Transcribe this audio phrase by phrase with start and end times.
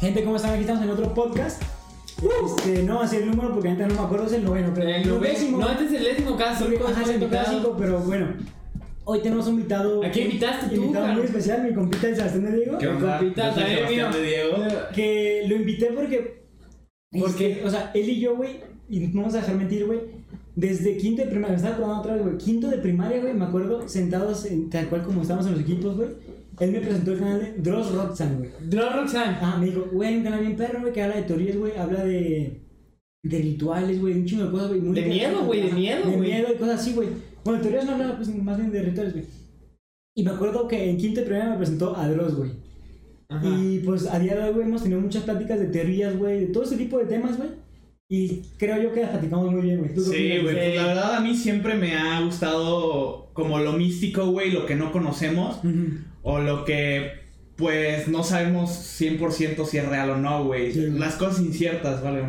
[0.00, 0.52] Gente, ¿cómo están?
[0.52, 1.62] Aquí estamos en otro podcast.
[2.46, 4.72] Este, no va a ser el número porque ahorita no me acuerdo, es el noveno,
[4.74, 5.58] pero El noveno.
[5.58, 6.64] No, este es el décimo caso.
[6.64, 8.28] Ajá, es el décimo cinco, pero bueno.
[9.04, 10.02] Hoy tenemos un invitado.
[10.02, 11.26] ¿A quién invitaste tú, Invitado muy Juan?
[11.26, 12.78] especial, mi compita el Sebastián de Diego.
[12.78, 13.18] ¿Qué onda?
[13.18, 14.20] compita, también Sebastián mío.
[14.20, 14.56] de Diego.
[14.94, 16.44] Que lo invité porque.
[17.10, 17.64] ¿Por este, qué?
[17.66, 20.00] O sea, él y yo, güey, y no vamos a dejar mentir, güey.
[20.56, 22.38] Desde quinto de primaria, me estaba acordando otra vez, güey.
[22.38, 25.94] Quinto de primaria, güey, me acuerdo, sentados en, tal cual como estábamos en los equipos,
[25.96, 26.08] güey.
[26.60, 28.50] Él me presentó el canal de Dross Roxanne, güey.
[28.68, 29.36] Drop Roxanne.
[29.40, 32.04] Ah, me dijo, güey, un canal bien perro, güey, que habla de teorías, güey, habla
[32.04, 32.60] de,
[33.24, 34.80] de rituales, güey, de un chingo de cosas, güey.
[34.80, 36.30] muy De miedo, güey, de ajá, miedo, De güey.
[36.30, 37.08] miedo y cosas así, güey.
[37.44, 39.24] Bueno, teorías no hablaba, pues, más bien de rituales, güey.
[40.14, 42.50] Y me acuerdo que en quinto de primaria me presentó a Dross, güey.
[43.30, 43.46] Ajá.
[43.48, 46.46] Y pues a día de hoy, güey, hemos tenido muchas pláticas de teorías, güey, de
[46.48, 47.48] todo ese tipo de temas, güey.
[48.12, 49.94] Y creo yo que las platicamos muy bien, güey.
[49.94, 53.72] ¿Tú qué Sí, güey, pues la verdad a mí siempre me ha gustado como lo
[53.74, 55.98] místico, güey, lo que no conocemos Ujú.
[56.22, 57.20] O lo que
[57.56, 60.72] pues no sabemos 100% si es real o no, güey.
[60.72, 60.86] Sí.
[60.92, 62.22] Las cosas inciertas, vale.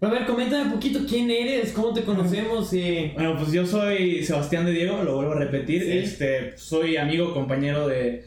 [0.00, 3.10] A ver, coméntame un poquito quién eres, cómo te conocemos y...
[3.14, 5.82] Bueno, pues yo soy Sebastián de Diego, lo vuelvo a repetir.
[5.82, 5.90] Sí.
[5.98, 8.24] Este, soy amigo, compañero de,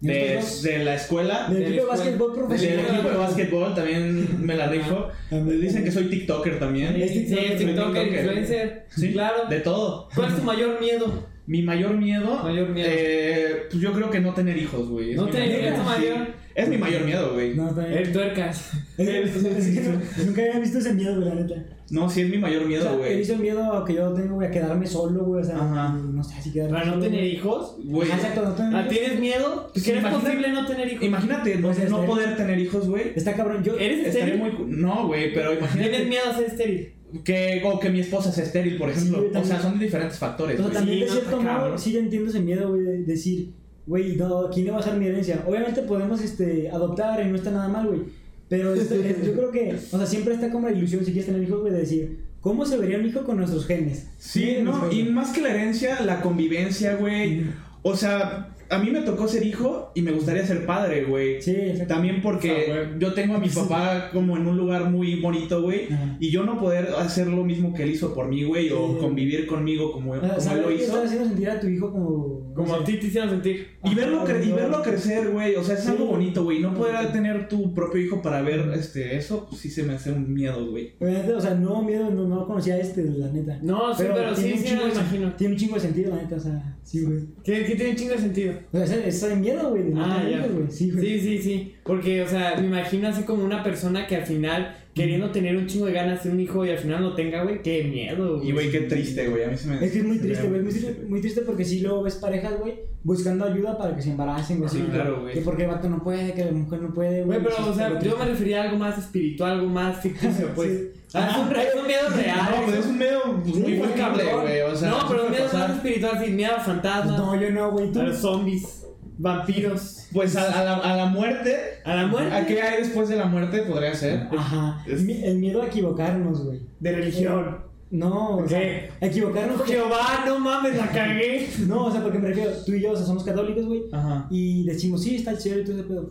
[0.00, 1.46] de, la escuela.
[1.48, 2.86] Del de equipo de básquetbol Del profesional.
[2.86, 5.08] equipo de básquetbol también me la rifo.
[5.30, 6.96] Dicen que soy TikToker también.
[7.00, 8.06] Es Sí, TikToker, TikToker.
[8.08, 8.86] influencer.
[8.88, 9.48] Sí, claro.
[9.48, 10.08] De todo.
[10.14, 11.28] ¿Cuál es tu mayor miedo?
[11.46, 12.42] Mi mayor miedo.
[12.44, 12.88] Mayor miedo.
[12.90, 15.10] eh, pues yo creo que no tener hijos, güey.
[15.12, 16.28] Es No mi tener mayor- hijos, mayor.
[16.54, 17.54] Es mi mayor miedo, güey.
[17.54, 17.98] No, está bien.
[18.02, 18.70] El tuercas.
[18.98, 21.54] Es, es- es nunca había visto ese miedo, güey, la neta.
[21.90, 23.16] No, sí es mi mayor O miedo, sea, he güey.
[23.18, 25.42] visto el miedo que yo tengo, güey, a quedarme solo, güey.
[25.42, 25.88] O sea, Ajá.
[25.92, 27.32] no sé si quedarme ¿Para no tener güey.
[27.34, 27.76] hijos?
[27.82, 28.92] Güey, Ajá, exacto, no tener ¿Ah, hijos.
[28.94, 29.70] ¿Tienes miedo?
[29.72, 31.04] ¿Crees imagina- posible no tener hijos?
[31.04, 33.12] Imagínate no, no poder tener hijos, güey.
[33.16, 33.76] Está cabrón, yo.
[33.76, 34.36] ¿Eres estéril?
[34.38, 34.50] muy...
[34.52, 36.92] cu- No, güey, pero ¿Tienes imagínate miedo a ser estéril?
[37.24, 39.22] Que, o que mi esposa sea estéril, por Sí, ejemplo.
[39.30, 40.74] güey, o sea, son diferentes factores, O sea, güey.
[40.76, 43.50] también Sí, de no, cierto está modo, sí yo entiendo ese miedo, güey, de decir,
[43.86, 45.44] güey, no, ¿quién le va a dejar mi herencia?
[45.46, 48.00] Obviamente podemos este, adoptar y no está nada mal, güey.
[48.48, 51.26] Pero esto- es- yo creo que, o sea, siempre está como la ilusión, si quieres
[51.26, 54.06] tener hijos, güey, de decir, ¿cómo se vería un hijo con nuestros genes?
[54.18, 57.44] Sí, no, y más que la herencia, la convivencia, güey.
[57.82, 61.42] O sea, a mí me tocó ser hijo y me gustaría ser padre, güey.
[61.42, 61.94] Sí, exacto.
[61.94, 65.88] También porque Ah, yo tengo a mi papá como en un lugar muy bonito, güey.
[66.20, 69.46] Y yo no poder hacer lo mismo que él hizo por mí, güey, o convivir
[69.46, 70.84] conmigo como, O como él lo hizo.
[70.84, 72.39] estás haciendo sentir a tu hijo como...
[72.54, 73.68] Como a ti te hicieron sentir.
[73.84, 75.54] Y verlo, cre- y verlo crecer, güey.
[75.56, 75.90] O sea, es Sí.
[75.90, 76.60] algo bonito, güey.
[76.60, 80.12] No poder tener tu propio hijo para ver este, eso, pues sí se me hace
[80.12, 80.94] un miedo, güey.
[81.00, 83.58] O sea, no miedo, no, no conocía a este, la neta.
[83.62, 85.32] No, sí, pero, sí, tiene un sí, chingo me de- imagino.
[85.34, 87.18] Tiene un chingo de sentido, la neta, o sea, sí, güey.
[87.44, 88.54] Que, que tiene un chingo de sentido.
[88.72, 90.46] O sea, ese de miedo, güey, Ah, ya.
[90.70, 91.04] Sí, güey.
[91.04, 91.74] Sí, sí, sí.
[91.84, 95.66] Porque, o sea, me imagino así como una persona que al final, queriendo tener un
[95.66, 97.62] chingo de ganas de un hijo y al final no tenga, güey.
[97.62, 99.44] Qué miedo, Y, güey, qué triste, güey.
[99.44, 99.84] A mí se me.
[99.84, 100.60] Es que es muy triste, güey.
[100.62, 104.10] Muy triste, muy triste porque si luego ves parejas, güey, buscando ayuda para que se
[104.10, 104.70] embaracen, güey.
[104.70, 105.34] Sí, claro, güey.
[105.34, 107.88] Que porque el vato no puede, que la mujer no puede, Güey, pero, o sea,
[107.98, 110.70] Pero yo me refería a algo más espiritual, algo más ficticio, pues.
[110.70, 111.18] Sí.
[111.18, 112.38] Ah, es, un, re- es un miedo real.
[112.56, 114.40] No, pues es un miedo pues, Sí, muy muy cabrón.
[114.42, 114.60] güey.
[114.60, 117.70] O sea, no, pero un miedo más espiritual, sin miedo a fantasmas, No, yo no,
[117.72, 117.90] güey.
[117.90, 118.00] Tú.
[118.00, 118.79] a los zombies,
[119.20, 121.56] vampiros, Pues a, a la, a la muerte.
[121.84, 123.62] a la muerte, ¿A qué hay después de la muerte?
[123.62, 124.28] Podría ser.
[124.36, 124.82] Ajá.
[124.86, 126.60] Es- Mi- El miedo a equivocarnos, güey.
[126.80, 127.70] de religión.
[127.90, 128.48] No, o ¿Qué?
[128.48, 129.72] sea, a equivocarnos porque...
[129.72, 131.48] Jehová, no mames, la cagué.
[131.66, 133.82] No, o sea, porque me refiero, tú y yo, o sea, somos católicos, güey.
[133.92, 134.26] Ajá.
[134.30, 136.10] Y decimos, sí, está el cielo y todo ese pedo.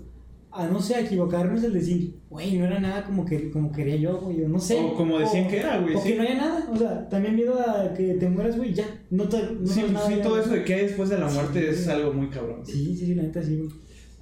[0.52, 3.98] A no sé, a equivocarnos el decir, güey, no era nada como, que, como quería
[3.98, 4.80] yo, güey, o no sé.
[4.80, 6.10] O como decían que era, güey, O sí.
[6.10, 8.86] que no haya nada, o sea, también miedo a que te mueras, güey, ya.
[9.12, 10.24] No, te, no Sí, nada sí, ya.
[10.24, 11.96] todo eso de qué hay después de la muerte Sí, es güey.
[11.98, 12.66] algo muy cabrón.
[12.66, 13.70] Sí, sí, sí, la neta sí, güey.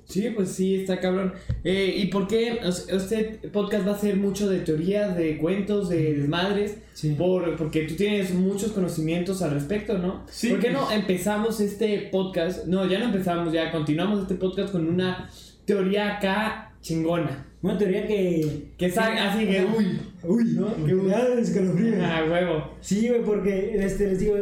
[0.10, 1.34] Sí, pues sí, está cabrón.
[1.66, 6.14] Eh, ¿Y por qué este podcast va a ser mucho de teorías, de cuentos, de
[6.14, 6.78] desmadres?
[6.94, 7.16] Sí.
[7.18, 10.24] Por, porque tú tienes muchos conocimientos al respecto, ¿no?
[10.30, 12.68] Sí, ¿Por qué no empezamos este podcast?
[12.68, 15.30] No, ya no empezamos, ya continuamos este podcast con una
[15.68, 17.46] teoría acá chingona.
[17.62, 18.70] Una teoría que.
[18.78, 20.74] Que es así que, uy, Uy, ¿no?
[20.86, 22.04] Que me da escalofrío.
[22.04, 22.72] a huevo.
[22.82, 24.36] Sí, güey, porque este, les digo,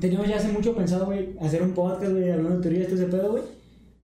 [0.00, 3.06] teníamos ya hace mucho pensado, güey, hacer un podcast, güey, hablando de teorías, todo ese
[3.06, 3.44] pedo, güey.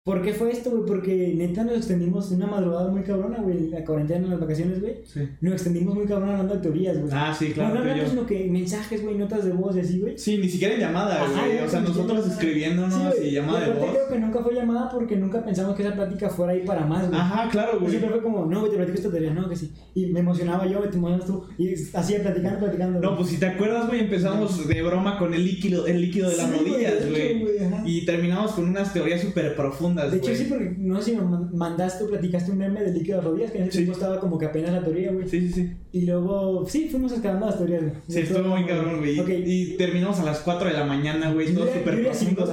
[0.02, 0.84] ¿Por qué fue esto, güey?
[0.86, 4.94] Porque neta nos extendimos una madrugada muy cabrona, güey, la cuarentena, las vacaciones, güey.
[5.04, 5.28] Sí.
[5.42, 7.12] Nos extendimos muy cabrón hablando de teorías, güey.
[7.14, 7.84] Ah, sí, no, claro.
[7.84, 8.08] no yo.
[8.08, 10.16] sino que mensajes, güey, notas de voz y así, güey.
[10.16, 11.58] Sí, ni siquiera en llamada, güey.
[11.58, 13.90] O sea, nosotros escribiéndonos Sí, y llamada de voz.
[13.90, 17.06] creo que nunca fue llamada porque nunca pensamos que esa plática fuera ahí para más,
[17.06, 17.20] güey.
[17.20, 17.90] Ajá, claro, güey.
[17.90, 19.70] Siempre fue como, no, güey, te platico esta teoría, no, que sí.
[19.94, 21.44] Y me emocionaba yo, güey, te emocionabas tú.
[21.58, 23.00] Y así platicando, platicando.
[23.00, 26.38] No, pues si te acuerdas, güey, empezamos de broma con el líquido, el líquido de
[26.38, 27.44] las Sí, rodillas, güey.
[27.84, 31.16] Y terminamos con unas teorías súper profundas, profundas, De hecho, sí, porque no sé si
[31.16, 33.78] me man- mandaste o platicaste un meme de líquido de rodillas, que en ese Sí.
[33.78, 35.28] tiempo estaba como que apenas la teoría, güey.
[35.28, 35.72] Sí, sí, sí.
[35.92, 37.92] Y luego, sí, fuimos escalando las teorías, güey.
[38.08, 39.18] Sí, estuvo muy cabrón, güey.
[39.46, 42.50] Y terminamos a las 4 de la mañana, güey, todos súper profundos.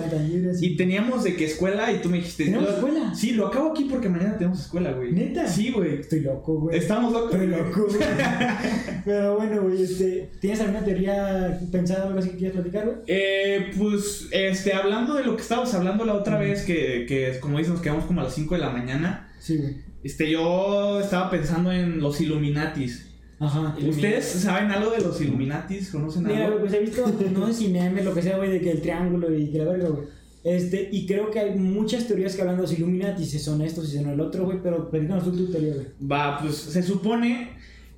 [0.62, 2.45] Y teníamos de que escuela y tú me dijiste...
[2.45, 3.13] ¿Tenemos "Lo- escuela?
[3.16, 5.12] Sí, lo acabo aquí porque mañana tenemos escuela, güey.
[5.12, 5.48] ¿Neta?
[5.48, 6.00] Sí, güey.
[6.00, 6.78] Estoy loco, güey.
[6.78, 7.33] Estamos locos.
[7.33, 8.00] Estoy loco, güey.
[9.06, 12.98] Pero bueno, güey, este, ¿tienes alguna teoría pensada o algo así que quieras platicar, güey?
[13.07, 17.57] Eh, pues, este, hablando de lo que estábamos hablando la otra vez, que, que como
[17.57, 19.31] dices, nos quedamos como a las 5 de la mañana.
[19.39, 19.77] Sí, güey.
[20.03, 23.07] Este, yo estaba pensando en los Illuminatis.
[23.39, 23.75] Ajá.
[23.88, 25.91] ¿Ustedes saben algo de los Illuminatis?
[25.91, 26.59] ¿Conocen Mira, güey, algo?
[26.59, 29.35] pues he visto, no sé si memes, lo que sea, güey, de que el triángulo
[29.35, 30.07] y que la verga, güey.
[30.44, 33.89] Este, y creo que hay muchas teorías que hablan de los Illuminati, si son estos,
[33.89, 35.88] si son el otro, güey, pero platícanos tú tu teoría, güey.
[36.09, 37.50] Va, pues se supone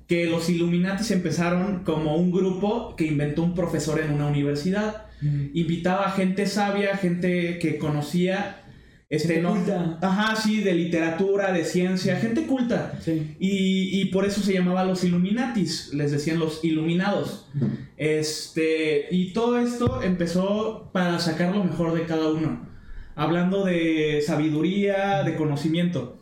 [0.08, 5.06] que los Illuminatis empezaron como un grupo que inventó un profesor en una universidad.
[5.54, 8.62] Invitaba a gente sabia, gente que conocía.
[9.10, 9.98] Este, Gente no, culta.
[10.00, 12.92] Ajá, sí, de literatura, de ciencia, gente culta.
[13.00, 13.34] Sí.
[13.40, 17.48] Y, y por eso se llamaba los Illuminatis, les decían los iluminados.
[17.96, 22.68] Este, y todo esto empezó para sacar lo mejor de cada uno,
[23.16, 26.20] hablando de sabiduría, de conocimiento.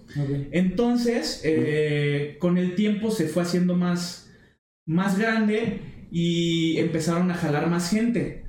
[0.51, 4.31] Entonces, eh, con el tiempo se fue haciendo más,
[4.87, 8.47] más grande y empezaron a jalar más gente.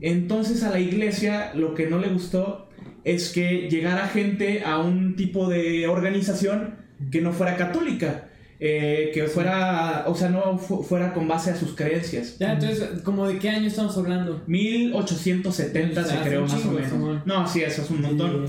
[0.00, 2.68] Entonces a la iglesia lo que no le gustó
[3.04, 6.76] es que llegara gente a un tipo de organización
[7.10, 8.28] que no fuera católica,
[8.60, 12.38] eh, que fuera, o sea, no fu- fuera con base a sus creencias.
[12.38, 14.42] Ya, entonces, ¿como de qué año estamos hablando?
[14.46, 17.26] 1870 se Ah, creó más o menos.
[17.26, 18.46] No, sí, eso es un montón.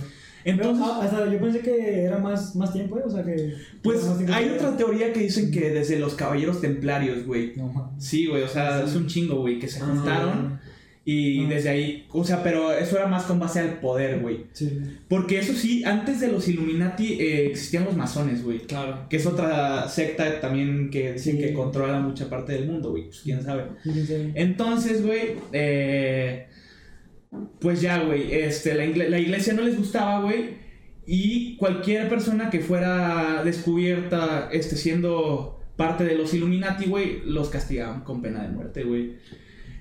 [0.48, 3.04] Entonces, Pero, ah, hasta yo pensé que era más, más tiempo, ¿eh?
[3.04, 3.56] O sea que.
[3.82, 7.54] pues hay que- otra teoría que dicen que desde los caballeros templarios, güey.
[7.56, 7.92] No.
[7.98, 9.86] Sí, güey, o sea, es un chingo, güey, que se Ah.
[9.88, 10.60] juntaron
[11.08, 11.50] y Ah.
[11.50, 14.48] desde ahí, o sea, pero eso era más con base al poder, güey.
[14.54, 14.80] Sí.
[15.08, 18.60] Porque eso sí, antes de los Illuminati eh, existían los masones, güey.
[18.62, 19.08] Claro.
[19.08, 21.42] Que es otra secta también que dicen Sí.
[21.44, 23.06] que controla mucha parte del mundo, güey.
[23.06, 23.66] Pues quién sabe.
[23.84, 24.32] Sí.
[24.34, 26.48] Entonces, güey, eh,
[27.60, 30.66] pues ya, güey, este, la, la iglesia no les gustaba, güey.
[31.06, 38.02] Y cualquier persona que fuera descubierta este, siendo parte de los Illuminati, güey, los castigaban
[38.04, 39.18] con pena de muerte, güey.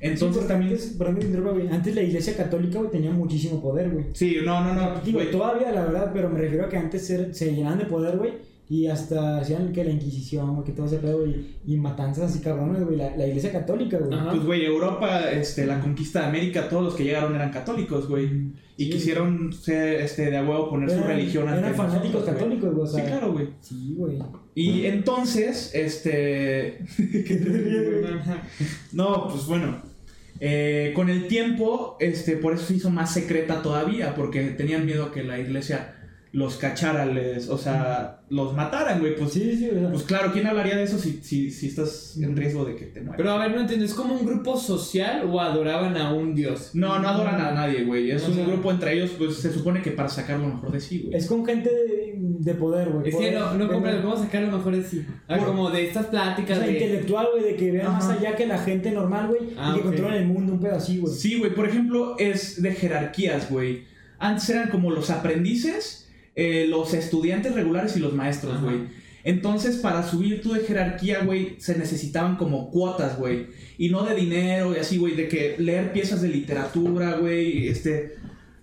[0.00, 0.72] Entonces Sí, también...
[0.72, 1.68] Antes, te interrumpa, güey.
[1.68, 4.06] Antes la iglesia católica, güey, tenía muchísimo poder, güey.
[4.12, 5.30] Sí, no, no, no, Digo, güey.
[5.30, 8.32] todavía, la verdad, pero me refiero a que antes se, se llenaban de poder, güey.
[8.68, 11.48] Y hasta hacían que la Inquisición, que todo ese pedo, güey.
[11.66, 12.96] Y matanzas así cabrones, güey.
[12.96, 14.18] La, la iglesia católica, güey.
[14.18, 14.30] Ajá.
[14.30, 18.24] Pues, güey, Europa, este, la conquista de América, todos los que llegaron eran católicos, güey.
[18.76, 18.90] Y Sí.
[18.90, 22.74] quisieron ser, este, de a huevo poner su Eran- religión ante Eran fanáticos nosotros, católicos,
[22.74, 22.82] güey.
[22.82, 23.48] O sea, Sí, claro, güey.
[23.60, 24.18] Sí, güey.
[24.54, 26.78] Y entonces, este...
[26.96, 28.14] ¿Qué te ríes, güey?
[28.92, 29.82] No, pues bueno.
[30.40, 35.12] eh, con el tiempo, este, por eso se hizo más secreta todavía, porque tenían miedo
[35.12, 35.93] que la iglesia
[36.34, 39.14] los cachara, les, o sea, los mataran, güey.
[39.14, 42.16] Pues, Sí, sí, o sea, pues claro, ¿quién hablaría de eso si, si, si estás
[42.20, 43.16] en riesgo de que te mueras?
[43.18, 46.70] Pero a ver, no entiendo, ¿es como un grupo social o adoraban a un dios?
[46.74, 48.10] No, no adoran a nadie, güey.
[48.10, 50.72] Es O un sea- grupo entre ellos, pues se supone que para sacar lo mejor
[50.72, 51.16] de sí, güey.
[51.16, 53.08] es con gente de, de poder, güey.
[53.10, 55.06] Es que no, no comprendo cómo sacar lo mejor de sí.
[55.28, 56.72] A ver, Por- como de estas O pláticas sea, de...
[56.72, 59.50] intelectual, güey, de que vean más allá que la gente normal, güey.
[59.56, 61.14] Ah, y que controlan el mundo, un pedo así, güey.
[61.14, 61.54] Sí, güey.
[61.54, 63.84] Por ejemplo, es de jerarquías, güey.
[64.18, 66.03] Antes eran como los aprendices,
[66.36, 68.76] eh, los estudiantes regulares y los maestros, güey.
[69.24, 73.46] Entonces, para subir tú de jerarquía, güey, se necesitaban como cuotas, güey.
[73.78, 78.16] Y no de dinero y así, güey, de que leer piezas de literatura, güey, este,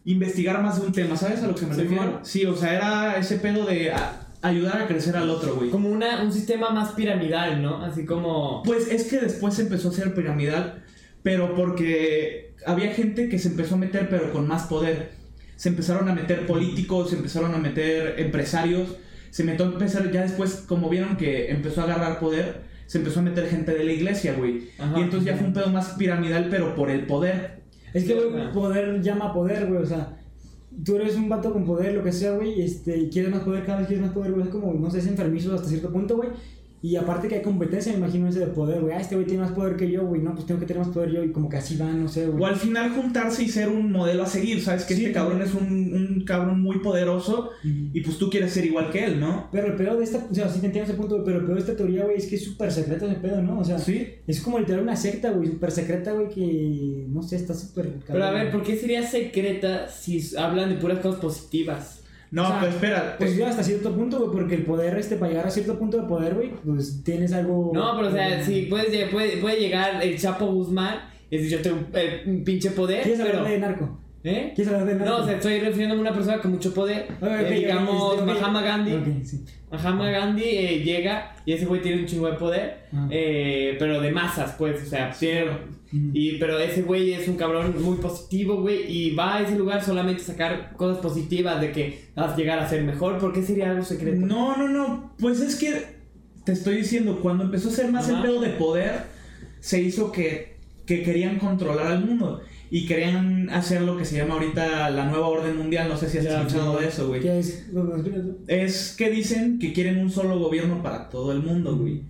[0.05, 2.03] investigar más de un tema, ¿sabes a lo que me Sí, refiero?
[2.03, 2.19] bueno.
[2.23, 5.69] Sí, o sea, era ese pedo de a- ayudar a crecer al otro, güey.
[5.71, 7.83] Como una, un sistema más piramidal, ¿no?
[7.83, 8.61] Así como...
[8.63, 10.83] Pues es que después se empezó a hacer piramidal,
[11.23, 15.11] pero porque había gente que se empezó a meter, pero con más poder.
[15.61, 18.95] Se empezaron a meter políticos, se empezaron a meter empresarios,
[19.29, 23.19] se metió a empezar, ya después, como vieron que empezó a agarrar poder, se empezó
[23.19, 24.69] a meter gente de la iglesia, güey.
[24.79, 24.97] Ajá.
[24.97, 27.61] Y entonces ya fue un pedo más piramidal, pero por el poder.
[27.93, 29.83] Es que, güey, poder llama poder, güey.
[29.83, 30.17] O sea,
[30.83, 32.59] tú eres un vato con poder, lo que sea, güey.
[32.59, 34.45] Este, y quieres más poder, cada vez quieres más poder, güey.
[34.45, 36.29] Es como, no sé, es enfermizo hasta cierto punto, güey.
[36.83, 38.93] Y aparte que hay competencia, me imagino ese de poder, güey.
[38.95, 40.19] Ah, este güey tiene más poder que yo, güey.
[40.21, 41.23] No, pues tengo que tener más poder yo.
[41.23, 42.45] Y como que así van, no sé, O güey.
[42.45, 44.85] al final juntarse y ser un modelo a seguir, ¿sabes?
[44.85, 45.61] Que Sí, este cabrón es un,
[45.93, 49.47] un cabrón muy poderoso y pues tú quieres ser igual que él, ¿no?
[49.51, 51.53] Pero el pedo de esta, o sea, sí te entiendo ese punto, pero el pedo
[51.55, 53.59] de esta teoría, güey, es que es súper secreto ese pedo, ¿no?
[53.59, 54.07] O sea, Sí.
[54.25, 57.91] es como literal una secta, güey, súper secreta, güey, que no sé, está súper.
[58.07, 62.00] Pero a ver, ¿por qué sería secreta si hablan de puras cosas positivas?
[62.31, 63.15] No, O sea, pues espera.
[63.19, 65.97] Pues yo hasta cierto punto, güey, porque el poder, este, para llegar a cierto punto
[65.97, 67.71] de poder, güey, pues tienes algo.
[67.73, 71.57] No, pero o sea, eh, si puedes, puede, puede llegar el Chapo Guzmán y decir,
[71.57, 73.39] yo tengo un, eh, un pinche poder, ¿Quieres pero...
[73.39, 74.00] hablar de narco?
[74.23, 74.51] ¿Eh?
[74.55, 75.03] ¿Quieres hablar de?
[75.05, 77.07] No, o sea, estoy refiriéndome a una persona con mucho poder.
[77.21, 78.39] Eh, digamos, este, ok.
[78.39, 78.93] Mahatma Gandhi.
[78.93, 79.45] Ok, sí.
[79.71, 83.07] Mahatma Gandhi eh, llega y ese güey tiene un chingo de poder, Ah.
[83.09, 85.45] eh, pero de masas, pues, o sea, tiene...
[85.91, 86.11] Mm.
[86.13, 89.83] Y, pero ese güey es un cabrón muy positivo, güey, y va a ese lugar
[89.83, 93.17] solamente a sacar cosas positivas de que vas a llegar a ser mejor.
[93.17, 94.25] ¿Por qué sería algo secreto?
[94.25, 95.13] No, no, no.
[95.19, 95.99] Pues es que
[96.45, 98.17] te estoy diciendo, cuando empezó a ser más Ajá.
[98.17, 99.01] el pedo de poder,
[99.59, 102.41] se hizo que, que querían controlar al mundo.
[102.73, 105.89] Y querían hacer lo que se llama ahorita la nueva orden mundial.
[105.89, 107.19] No sé si has Ya, escuchado de eso, güey.
[107.19, 107.69] ¿Qué es?
[108.47, 112.03] Es que dicen que quieren un solo gobierno para todo el mundo, güey.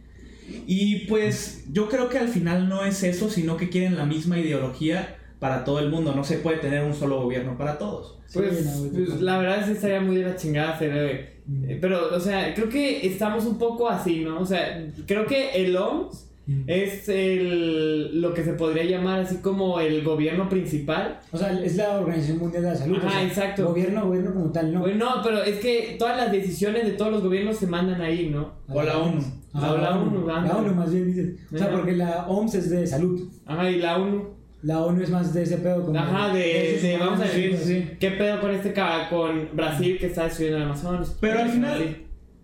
[0.67, 4.37] Y pues yo creo que al final no es eso, sino que quieren la misma
[4.37, 6.13] ideología para todo el mundo.
[6.13, 8.19] No se puede tener un solo gobierno para todos.
[8.31, 11.41] Pues, Sí, no, güey, pues, la verdad sí estaría muy de la chingada hacer...
[11.81, 14.39] Pero, o sea, creo que estamos un poco así, ¿no?
[14.39, 16.27] O sea, creo que el OMS.
[16.67, 21.19] Es el, lo que se podría llamar así como el gobierno principal.
[21.31, 22.97] O sea, es la Organización Mundial de la Salud.
[22.97, 23.65] Ajá, o sea, exacto.
[23.67, 24.81] Gobierno, gobierno como tal, ¿no?
[24.81, 28.29] Bueno, no, pero es que todas las decisiones de todos los gobiernos se mandan ahí,
[28.29, 28.53] ¿no?
[28.67, 29.21] O la ONU.
[29.53, 30.59] Ajá, O la ONU, La ándale.
[30.59, 31.39] ONU más bien dices.
[31.53, 31.75] O sea, Ajá.
[31.77, 33.29] porque la OMS es de salud.
[33.45, 34.41] Ajá, y la ONU.
[34.63, 35.97] La ONU es más de ese pedo como...
[35.97, 36.39] Ajá, de,
[36.81, 37.97] de- humanos, vamos a decir, sí.
[37.99, 38.73] ¿qué pedo con este
[39.09, 41.17] con Brasil que está destruyendo el Amazonas?
[41.19, 41.97] Pero al final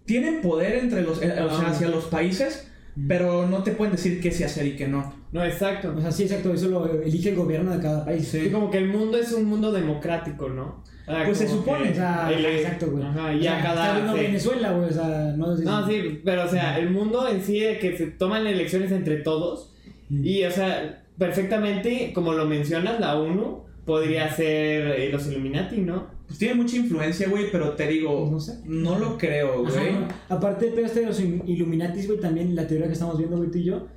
[0.05, 1.69] tienen poder entre los, eh, o sea, Ah.
[1.71, 2.71] hacia los países.
[3.07, 5.13] Pero no te pueden decir qué se hacer y qué no.
[5.31, 5.93] No, exacto.
[5.97, 6.53] O sea, sí, exacto.
[6.53, 8.27] Eso lo elige el gobierno de cada país.
[8.27, 8.41] Sí.
[8.45, 10.83] Sí, como que el mundo es un mundo democrático, ¿no?
[11.09, 13.03] O Pues se supone, que O sea, el- exacto, güey.
[13.03, 13.93] Ajá, O y ya sea, está cada...
[13.95, 14.19] viendo sí.
[14.21, 14.89] Venezuela, güey.
[14.89, 15.55] O sea, no...
[15.55, 19.73] No, sí, pero o sea, el mundo en sí que se toman elecciones entre todos
[20.09, 20.25] Mm.
[20.25, 26.07] y, o sea, perfectamente, como lo mencionas, la ONU podría ser eh, los Illuminati, ¿no?
[26.27, 28.59] Pues tiene mucha influencia, güey, pero te digo, No sé.
[28.65, 29.95] no lo creo, güey.
[30.29, 33.57] Aparte, pero este de los Illuminatis, güey, también la teoría que estamos viendo, güey, tú
[33.59, 33.87] y yo,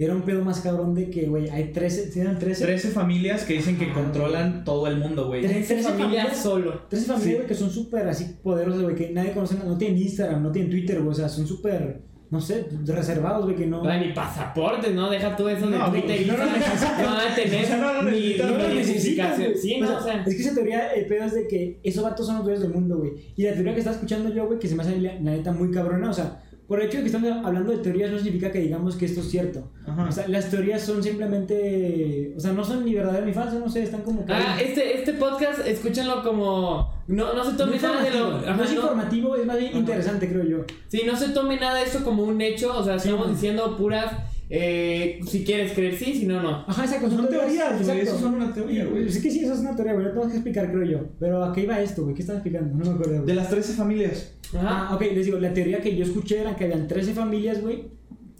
[0.00, 2.64] era un pedo más cabrón de que, güey, hay 13, ¿sí eran 13?
[2.64, 5.40] 13 familias que dicen que controlan todo el mundo, güey.
[5.40, 6.42] Tres- 13 13 familias familias.
[6.42, 6.82] solo.
[6.88, 7.34] 13 familias, Sí.
[7.34, 10.70] güey, que son súper así poderosas, güey, que nadie conoce, no tienen Instagram, no tienen
[10.70, 13.82] Twitter, güey, o sea, son súper, no sé, reservados, güey, que no...
[13.82, 15.08] No ni pasaportes, ¿no?
[15.08, 17.92] Deja tú eso de No, Twitter y no, no, no, no, van a tener no
[17.94, 19.54] lo ni, no lo güey.
[19.56, 22.26] Sí, no, o sea, Es que esa teoría, el pedo es de que esos vatos
[22.26, 23.12] son los dueños del mundo, güey.
[23.34, 25.70] Y la teoría que estaba escuchando yo, güey, que se me hace la neta muy
[25.70, 28.60] cabrona, o sea, por el hecho de que estamos hablando de teorías no significa que
[28.60, 29.70] digamos que esto es cierto.
[29.86, 30.06] Ajá.
[30.06, 33.68] O sea, las teorías son simplemente, o sea, no son ni verdaderas ni falsas, no
[33.70, 34.24] sé, están como.
[34.28, 36.92] Ah, este, este podcast, escúchenlo como.
[37.06, 38.36] No, no se tome nada de lo.
[38.36, 39.78] ajá, no es no- informativo, es más bien Ajá.
[39.78, 40.58] interesante, creo yo.
[40.88, 42.76] Sí, no se tome nada de esto como un hecho.
[42.76, 44.12] O sea, estamos diciendo puras.
[44.50, 46.64] Eh, si quieres creer sí, si no, no.
[46.66, 47.10] Ajá, exacto.
[47.10, 49.10] Son teorías, güey, eso son una teoría, güey.
[49.10, 51.00] Sí que sí, eso es una teoría, güey, lo tengo que explicar, creo yo.
[51.20, 52.14] Pero ¿a qué iba esto, güey?
[52.14, 52.74] ¿Qué estaba explicando?
[52.76, 53.26] No me acuerdo, güey.
[53.26, 54.32] De las 13 familias.
[54.54, 54.88] Ajá.
[54.90, 57.88] Ah, ok, les digo, la teoría que yo escuché era que habían 13 familias, güey.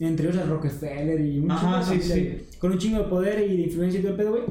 [0.01, 2.21] Entre ellos a Rockefeller y un Ajá, chingo de sí, familias, sí.
[2.25, 4.43] güey, Con un chingo de poder y de influencia y todo el pedo, güey.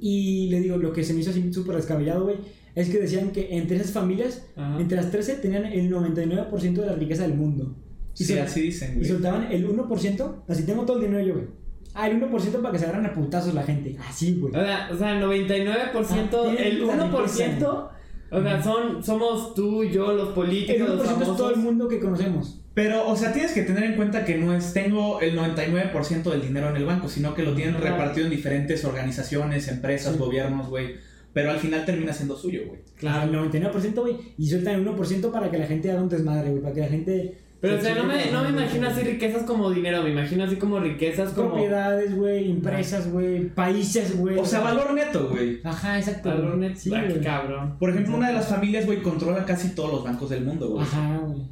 [0.00, 2.36] Y le digo, lo que se me hizo así súper descabellado, güey,
[2.74, 4.80] es que decían que entre esas familias, Ajá.
[4.80, 7.74] entre las 13, tenían el 99% de la riqueza del mundo.
[8.18, 9.08] Y, Sí, sol- así dicen, y güey.
[9.08, 11.46] soltaban el 1%, así tengo todo el dinero yo, güey.
[11.94, 13.96] Ah, el 1% para que se agarran a putazos la gente.
[14.08, 14.54] Así, güey.
[14.54, 17.90] O sea, o sea, el 99%, Ah, el tienen la 1%,
[18.32, 21.88] o sea, son, somos tú, yo, los El políticos, 1% los es todo el mundo
[21.88, 22.60] que conocemos.
[22.74, 26.40] Pero, o sea, tienes que tener en cuenta que no es tengo el 99% del
[26.42, 30.18] dinero en el banco, sino que lo tienen repartido en diferentes organizaciones, empresas, Sí.
[30.18, 30.94] gobiernos, güey.
[31.32, 32.80] Pero al final termina siendo suyo, güey.
[32.96, 34.16] Claro, el 99%, güey.
[34.38, 36.62] Y sueltan el 1% para que la gente haga un desmadre, güey.
[36.62, 37.38] Para que la gente.
[37.60, 40.44] Pero, o se sea, no me, no me imagino así riquezas como dinero, me imagino
[40.44, 41.50] así como riquezas como...
[41.50, 42.50] Propiedades, güey.
[42.50, 43.48] Empresas, güey.
[43.50, 44.38] Países, güey.
[44.38, 45.60] O sea, valor neto, güey.
[45.62, 46.30] Ajá, exacto.
[46.30, 46.70] Valor güey.
[46.70, 47.76] net- Sí, ah, qué cabrón.
[47.78, 50.82] Por ejemplo, una de las familias, güey, controla casi todos los bancos del mundo, güey.
[50.84, 51.42] Ajá, güey.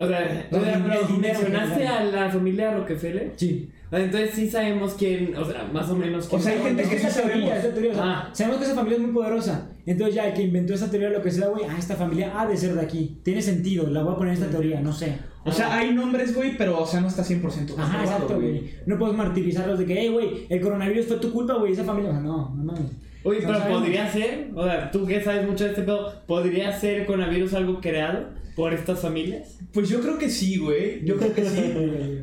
[0.00, 3.32] O sea, No, o sea, pero dinero, mencionaste a la familia Rockefeller.
[3.36, 3.68] Sí.
[3.90, 6.40] Entonces sí sabemos quién, o sea, más o menos quién.
[6.40, 7.58] O sea, hay gente que sí esa teoría, sabemos.
[7.64, 7.90] esa teoría.
[7.92, 8.30] o sea, Ah.
[8.32, 9.70] Sabemos que esa familia es muy poderosa.
[9.90, 11.64] Entonces, ya el que inventó esa teoría, lo que sea, güey.
[11.68, 13.20] Ah, esta familia ha de ser de aquí.
[13.24, 13.88] Tiene sentido.
[13.88, 15.14] La voy a poner en esta teoría, no sé.
[15.44, 18.70] O sea, hay nombres, güey, pero, o sea, no está 100% Ajá, exacto, güey.
[18.84, 21.72] No puedes martirizarlos de que, hey, güey, el coronavirus fue tu culpa, güey.
[21.72, 22.10] Esa familia.
[22.10, 22.90] O sea, no, no mames.
[23.24, 23.80] Oye, No pero sabemos.
[23.82, 27.54] podría ser, o sea, tú que sabes mucho de este pedo, ¿podría ser el coronavirus
[27.54, 29.58] algo creado por estas familias?
[29.72, 31.04] Pues yo creo que sí, güey.
[31.04, 31.74] Yo creo que sí.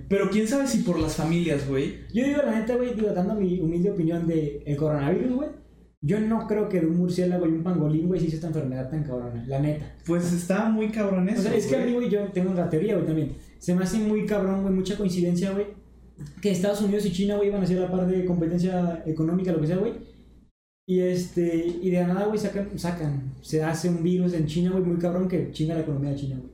[0.10, 1.96] Pero quién sabe si por las familias, güey.
[2.14, 5.50] Yo digo la neta, güey, digo, dando mi humilde opinión de el coronavirus, güey.
[6.02, 8.90] Yo no creo que de un murciélago y un pangolín, güey, se hizo esta enfermedad
[8.90, 9.96] tan cabrona, la neta.
[10.06, 11.40] Pues está muy cabrón eso.
[11.40, 11.90] o sea, es que a güey.
[11.90, 13.32] mí, güey, yo tengo una teoría, güey, también.
[13.60, 15.68] Se me hace muy cabrón, güey, mucha coincidencia, güey,
[16.42, 19.62] que Estados Unidos y China, güey, iban a hacer la par de competencia económica, lo
[19.62, 19.94] que sea, güey.
[20.88, 24.72] Y este, y de la nada, güey, sacan, sacan, se hace un virus en China,
[24.72, 26.54] güey, muy cabrón que chinga la economía de China, güey.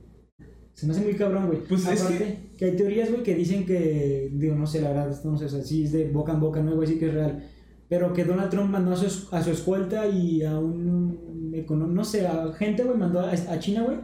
[0.72, 1.58] Se me hace muy cabrón, güey.
[1.68, 2.64] Pues es Aparte, que...
[2.64, 5.62] hay teorías, güey, que dicen que, digo, no sé, la verdad, no sé, o sea,
[5.62, 7.50] sí es de boca en boca, no voy a decir que es real.
[7.92, 12.26] Pero que Donald Trump mandó a su, a su escolta y a un, no sé,
[12.26, 13.98] a gente, güey, mandó a, China, güey.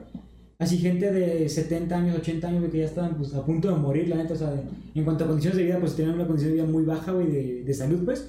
[0.59, 3.77] Así gente de 70 años, 80 años, güey, que ya estaban pues, a punto de
[3.77, 4.53] morir, la neta, o sea,
[4.95, 7.29] en cuanto a condiciones de vida, pues tenían una condición de vida muy baja, güey,
[7.29, 8.29] de, de salud, pues.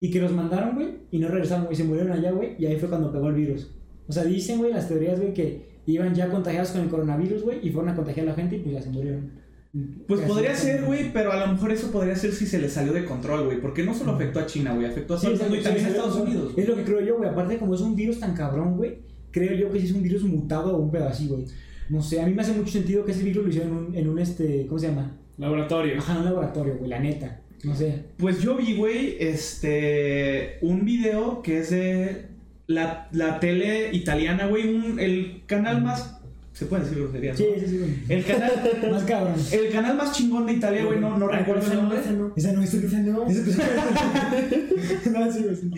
[0.00, 2.76] Y que los mandaron, güey, y no regresaron, güey, se murieron allá, güey, y ahí
[2.76, 3.72] fue cuando pegó el virus.
[4.06, 7.66] O sea, dicen, güey, las teorías, güey, que iban ya contagiados con el coronavirus, güey,
[7.66, 9.42] y fueron a contagiar a la gente y pues ya se murieron.
[10.06, 12.92] Pues podría ser, güey, pero a lo mejor eso podría ser si se le salió
[12.92, 13.60] de control, güey.
[13.60, 16.52] Porque no solo afectó a China, güey, afectó a Sí, y también a Estados Unidos.
[16.56, 17.28] Es lo que creo yo, güey.
[17.28, 18.98] Aparte, como es un virus tan cabrón, güey,
[19.32, 21.44] creo yo que sí es un virus mutado o un pedo así, güey.
[21.88, 23.96] No sé, a mí me hace mucho sentido que ese virus lo hicieron en un,
[23.96, 25.16] en un este, ¿cómo se llama?
[25.38, 25.98] Laboratorio.
[25.98, 27.40] Ajá, en un laboratorio, güey, la neta.
[27.64, 28.04] No sé.
[28.16, 30.58] Pues yo vi, güey, este.
[30.62, 32.26] Un video que es de
[32.66, 34.72] la, la tele italiana, güey.
[34.74, 36.20] un- El canal más.
[36.54, 37.36] Se puede decir groserías.
[37.36, 37.90] Sí, sí, sí, güey.
[38.08, 38.52] El canal.
[38.92, 39.34] Más cabrón.
[39.50, 41.98] El canal más chingón de Italia, güey, no, no Ay, recuerdo el no, nombre.
[41.98, 42.32] esa no.
[42.36, 43.24] Esa no, esa no.
[45.12, 45.56] no, sí, güey.
[45.56, 45.70] sí.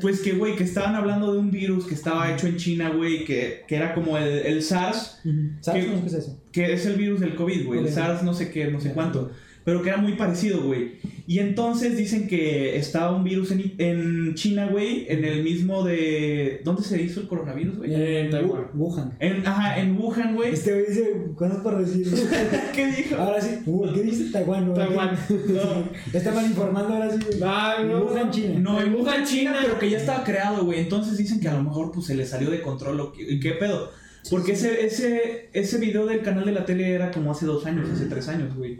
[0.00, 3.24] Pues que, güey, que estaban hablando de un virus que estaba hecho en China, güey,
[3.24, 5.34] que, que era como el, el SARS, Ujú.
[5.60, 6.06] ¿Sabes ¿Qué?
[6.06, 6.40] es eso?
[6.52, 7.88] que es el virus del COVID, güey, el.
[7.92, 9.32] SARS no sé qué, no sé cuánto,
[9.66, 10.92] pero que era muy parecido, güey.
[11.28, 16.60] Y entonces dicen que estaba un virus en, en China, güey, en el mismo de...
[16.64, 17.92] ¿Dónde se hizo el coronavirus, güey?
[17.92, 18.62] En Taiwán.
[18.62, 19.12] Wu- Wuhan.
[19.18, 20.52] En, ajá, en Wuhan, güey.
[20.54, 22.06] Este güey dice, ¿cuándo es por decir?
[22.74, 23.16] ¿Qué dijo?
[23.16, 23.58] Ahora sí,
[23.92, 24.70] ¿qué dice Taiwán?
[24.72, 24.86] güey?
[24.86, 25.16] Taiwán.
[25.48, 25.88] No.
[26.16, 27.40] Está mal informando ahora sí, güey.
[27.44, 28.04] Ay, no.
[28.04, 28.60] Wuhan, China.
[28.60, 30.78] No, en Wuhan, China, pero que ya estaba creado, güey.
[30.78, 33.00] Entonces dicen que a lo mejor pues se le salió de control.
[33.00, 33.90] o qué- ¿Y qué pedo?
[34.30, 37.90] Porque ese, ese, ese video del canal de la tele era como hace dos años,
[37.90, 38.78] hace tres años, güey.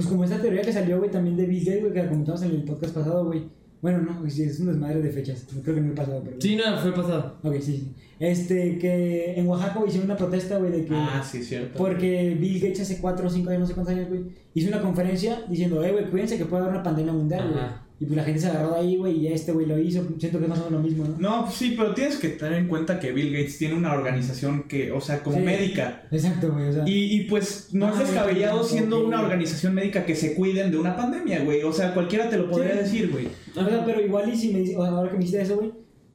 [0.00, 2.40] Pues como esta teoría que salió, güey, también de Bill Gates, güey, que la comentamos
[2.40, 3.42] en el podcast pasado, güey.
[3.82, 5.46] Bueno, no, sí, es un desmadre de fechas.
[5.54, 6.40] No creo que no he pasado, pero...
[6.40, 7.36] Sí, no, fue pasado.
[7.42, 7.92] Ok, sí, sí.
[8.18, 10.94] Este, que en Oaxaca hicieron una protesta, güey, de que...
[10.94, 11.76] Ah, sí, cierto.
[11.76, 14.22] Porque Bill Gates hace 4 o 5 años, no sé cuántos años, güey,
[14.54, 17.64] hizo una conferencia diciendo, eh, güey, cuídense que puede haber una pandemia mundial, güey.
[18.02, 20.02] Y pues la gente se agarró de ahí, güey, y ya este güey lo hizo.
[20.18, 21.16] Siento que es más o menos lo mismo, ¿no?
[21.18, 24.62] No, pues sí, pero tienes que tener en cuenta que Bill Gates tiene una organización
[24.62, 25.42] que, o sea, como Sí.
[25.42, 26.04] médica.
[26.10, 26.84] Exacto, güey, o sea...
[26.88, 30.78] Y, y, pues no Ah, es descabellado siendo una organización médica que se cuiden de
[30.78, 31.62] una pandemia, güey.
[31.62, 32.78] O sea, cualquiera te lo podría Sí.
[32.78, 33.28] decir, güey.
[33.54, 35.56] O sea, pero igual y si me dice, o sea, ahora que me dijiste eso,
[35.58, 35.70] güey,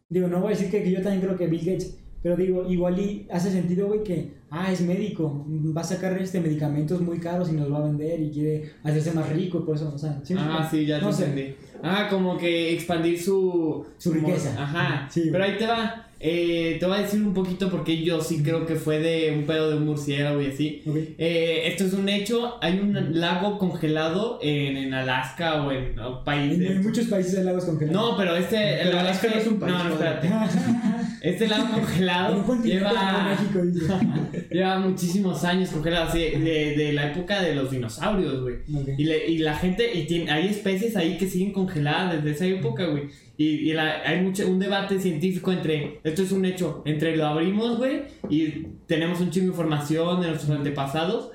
[0.09, 2.67] digo, no voy a decir que, que yo también creo que Bill Gates, pero digo,
[2.67, 5.45] igual y hace sentido, güey, que, ah, es médico,
[5.77, 9.11] va a sacar este medicamentos muy caros y nos va a vender y quiere hacerse
[9.11, 11.55] más rico, por eso, o sea, ¿sí me Ah, sí, ya te No sé.
[11.87, 13.85] Ah, como que expandir su...
[13.97, 14.55] Su riqueza.
[14.61, 15.07] Ajá.
[15.11, 15.29] Sí.
[15.31, 16.01] Pero ahí te va.
[16.19, 19.45] Eh, te voy a decir un poquito porque yo sí creo que fue de un
[19.45, 20.81] pedo de un murciélago y así.
[21.19, 22.57] Eh, esto es un hecho.
[22.61, 25.93] Hay un lago congelado en, en Alaska o en
[26.23, 26.59] países.
[26.59, 28.01] En, en muchos países hay lagos congelados.
[28.01, 28.79] No, pero este.
[28.81, 30.29] Pero Alaska no es un país, No, no, espérate.
[31.25, 33.37] Este lago En congelado lleva,
[34.51, 38.55] lleva muchísimos años congelado, así, de, de la época de los dinosaurios, güey.
[38.97, 42.45] Y, le- y la gente, y tiene, hay especies ahí que siguen congeladas desde esa
[42.45, 43.03] época, güey.
[43.37, 47.25] Y, y la- hay mucho, un debate científico entre, esto es un hecho, entre lo
[47.25, 51.31] abrimos, güey, y tenemos un chingo de información de nuestros antepasados,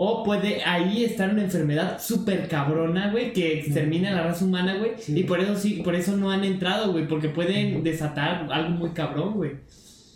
[0.00, 4.76] o puede ahí estar una enfermedad súper cabrona, güey, que extermina a la raza humana,
[4.78, 5.18] güey, Sí.
[5.18, 8.90] y por eso sí, por eso no han entrado, güey, porque pueden desatar algo muy
[8.90, 9.52] cabrón, güey.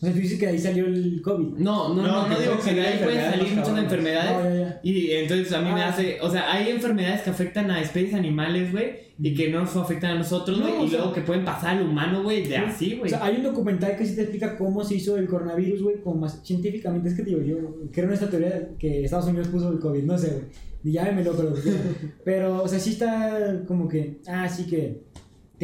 [0.03, 1.59] O sea, tú dices que de ahí salió el COVID.
[1.59, 4.53] No, no, No, no, no, digo que de ahí pueden salir muchas enfermedades.
[4.53, 4.81] Ya, ya.
[4.83, 5.91] Y entonces a mí me Ah.
[5.91, 9.77] hace, o sea, hay enfermedades que afectan a especies animales, güey, y que no nos
[9.77, 12.45] afectan a nosotros, No, güey, o y sea- luego que pueden pasar al humano, güey,
[12.49, 13.11] de así, O güey.
[13.11, 16.17] sea, hay un documental que sí te explica cómo se hizo el coronavirus, güey, como
[16.23, 17.09] más científicamente.
[17.09, 17.57] Es que digo, yo
[17.93, 20.45] creo en esta teoría que Estados Unidos puso el COVID, no sé, güey.
[20.85, 21.55] Y Llámeme loco lo.
[22.25, 25.03] Pero, o sea, sí está como que, ah, sí que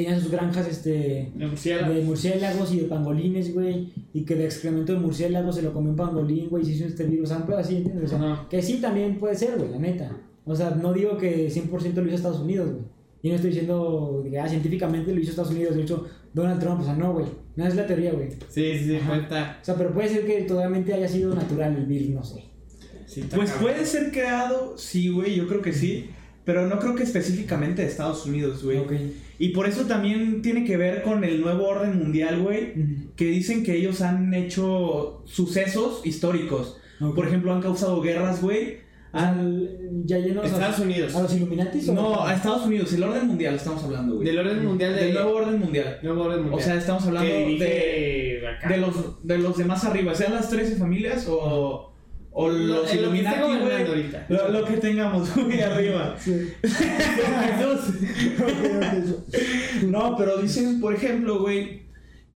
[0.02, 1.92] tenían sus granjas, este, De murciélago.
[1.94, 3.92] de murciélagos y de pangolines, güey.
[4.12, 6.84] Y que de excremento de murciélago se lo comió un pangolín, güey, y se hizo
[6.86, 7.24] este virus.
[7.24, 8.04] O sea, un pedo así, ¿entiendes?
[8.04, 8.46] O sea, Ajá.
[8.48, 10.16] que sí también puede ser, güey, la neta.
[10.44, 12.82] O sea, no digo que 100% lo hizo Estados Unidos, güey.
[13.22, 16.80] Y no estoy diciendo que ah, científicamente lo hizo Estados Unidos, de hecho, Donald Trump,
[16.80, 17.26] o sea, no, güey.
[17.56, 18.28] Nada es la teoría, güey.
[18.48, 19.58] Sí, sí, sí, estar.
[19.60, 22.44] O sea, pero puede ser que totalmente haya sido natural el virus, no sé.
[23.06, 23.72] Sí, Pues cabrón.
[23.72, 26.10] puede ser creado, sí, güey, yo creo que sí.
[26.44, 28.78] Pero no creo que específicamente de Estados Unidos, güey.
[28.78, 28.92] Ok.
[29.38, 32.74] Y por eso también tiene que ver con el nuevo orden mundial, güey.
[33.16, 36.78] Que dicen que ellos han hecho sucesos históricos.
[37.14, 38.78] Por ejemplo, han causado guerras, güey.
[39.12, 41.14] Al- ya llenos Estados a, Unidos.
[41.16, 44.26] a los Illuminatis o No, a Estados Unidos, el orden mundial estamos hablando, güey.
[44.26, 45.04] Del orden mundial de...
[45.04, 45.98] Del nuevo orden mundial.
[46.02, 46.60] nuevo orden mundial.
[46.60, 50.76] O sea, estamos hablando de, de los, de los de más arriba, sean las 13
[50.76, 51.90] familias o,
[52.40, 54.06] o Lo- los lo Illuminati, güey.
[54.28, 56.14] Lo, lo que tengamos, güey, arriba.
[56.24, 56.52] Sí.
[59.86, 61.82] No, pero dicen, por ejemplo, güey,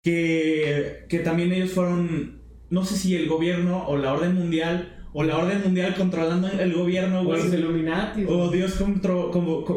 [0.02, 5.24] que, que también ellos fueron, no sé si el gobierno o la orden mundial o
[5.24, 7.42] la orden mundial controlando el gobierno, O güey.
[7.42, 8.24] los Illuminati.
[8.28, 9.76] O Dios, contro- como, co-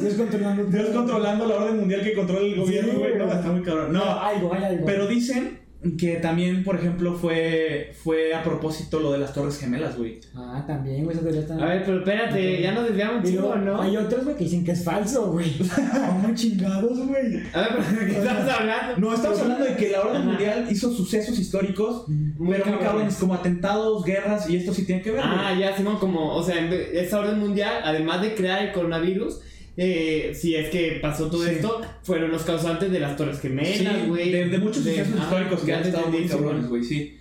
[0.00, 0.64] Dios controlando.
[0.64, 3.16] Dios controlando la orden mundial que controla el gobierno, Sí, güey.
[3.18, 3.92] no, está muy cabrón.
[3.92, 4.86] No, algo, hay algo.
[4.86, 5.58] pero dicen
[5.96, 10.20] que también, por ejemplo, fue, fue a propósito lo de las Torres Gemelas, güey.
[10.34, 11.54] Ah, también, güey, esa teoría está.
[11.54, 13.80] A ver, pero espérate, ya nos desviamos chingo, ¿no?
[13.80, 15.50] Hay otros, güey, que dicen que es falso, güey.
[16.06, 17.42] ¿Cómo chingados, güey?
[17.54, 18.96] A ver, pero ¿de qué estamos hablando?
[18.98, 23.16] No, estamos hablando de que la orden mundial hizo sucesos históricos, Muy pero cabrones.
[23.16, 25.22] como atentados, guerras, y esto sí tiene que ver.
[25.24, 26.56] Ah, ya, Simón, como, o sea,
[26.92, 29.40] esta orden mundial, además de crear el coronavirus,
[29.82, 31.52] eh, si es que pasó todo Sí.
[31.52, 34.30] esto, fueron los causantes de las Torres Gemelas, Sí, güey.
[34.30, 37.16] de, de muchos De- sucesos ah, históricos que ya han estado muy cabrones, güey, sí.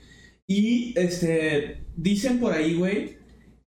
[0.45, 3.17] Y, este, dicen por ahí, güey,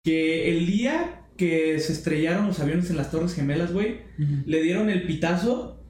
[0.03, 3.99] que el día que se estrellaron los aviones en las Torres Gemelas, güey,
[4.47, 5.85] le dieron el pitazo,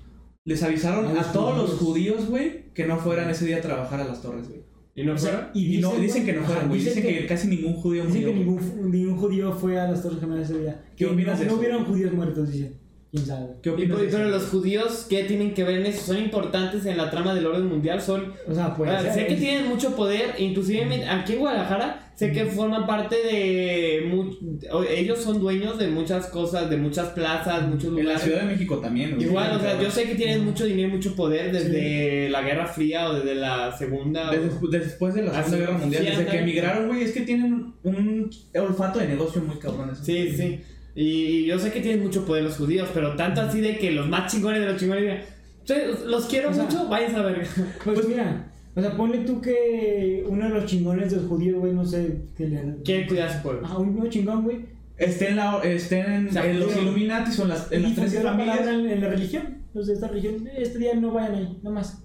[0.44, 2.16] les avisaron A a, todos los judíos.
[2.16, 4.62] judíos, güey, que no fueran ese día a trabajar a las torres, güey.
[4.94, 5.40] ¿Y no O fueron?
[5.40, 6.80] sea, Y, no, dicen que no fueron, güey.
[6.80, 8.34] Dicen que, casi ningún judío Dicen murió.
[8.38, 8.66] que güey.
[8.66, 10.84] ningún, ningún judío fue a las Torres Gemelas ese día.
[10.96, 11.60] ¿Qué Que opinas no, de no eso?
[11.60, 12.74] hubieron judíos muertos, dicen.
[13.10, 13.46] ¿Quién sabe?
[13.62, 14.28] ¿Qué Y, opinas de pero eso?
[14.28, 16.02] los judíos, ¿qué tienen que ver en eso?
[16.12, 18.02] ¿Son importantes en la trama del orden mundial?
[18.02, 18.34] Son...
[18.46, 18.90] O sea, pues.
[19.14, 24.12] Sé que tienen mucho poder, inclusive me- aquí en Guadalajara, sé que forman parte de...
[24.94, 28.22] ellos son dueños de muchas cosas, de muchas plazas, muchos En la lugares.
[28.22, 29.18] Ciudad de México también.
[29.18, 32.66] Igual, o sea, yo sé que tienen mucho dinero y mucho poder desde la Guerra
[32.66, 34.28] Fría o desde la Segunda.
[34.30, 35.56] o- Desde- después de la Segunda sí.
[35.60, 39.56] Guerra Mundial, Sí, desde que emigraron, güey, es que tienen un olfato de negocio muy
[39.56, 39.96] cabrón.
[39.96, 40.60] Sí, güeyes.
[41.00, 44.08] Y yo sé que tienen mucho poder los judíos, pero tanto así de que los
[44.08, 45.20] más chingones de los chingones digan,
[45.60, 47.46] "Ustedes los quiero O sea, mucho, váyanse a la verga.
[47.84, 51.72] Pues mira, o sea, ponle tú que uno de los chingones de los judíos, güey,
[51.72, 52.76] no sé, que le.
[52.84, 53.62] Quieren cuidar a su pueblo.
[53.64, 54.64] Ah, uno chingón, güey.
[54.96, 58.30] Estén, la, estén en, O sea, en los Illuminati, son las, en las tres la
[58.32, 58.66] familias.
[58.66, 59.58] en, en la religión.
[59.74, 62.02] Los de esta religión, este día no vayan ahí, nada más.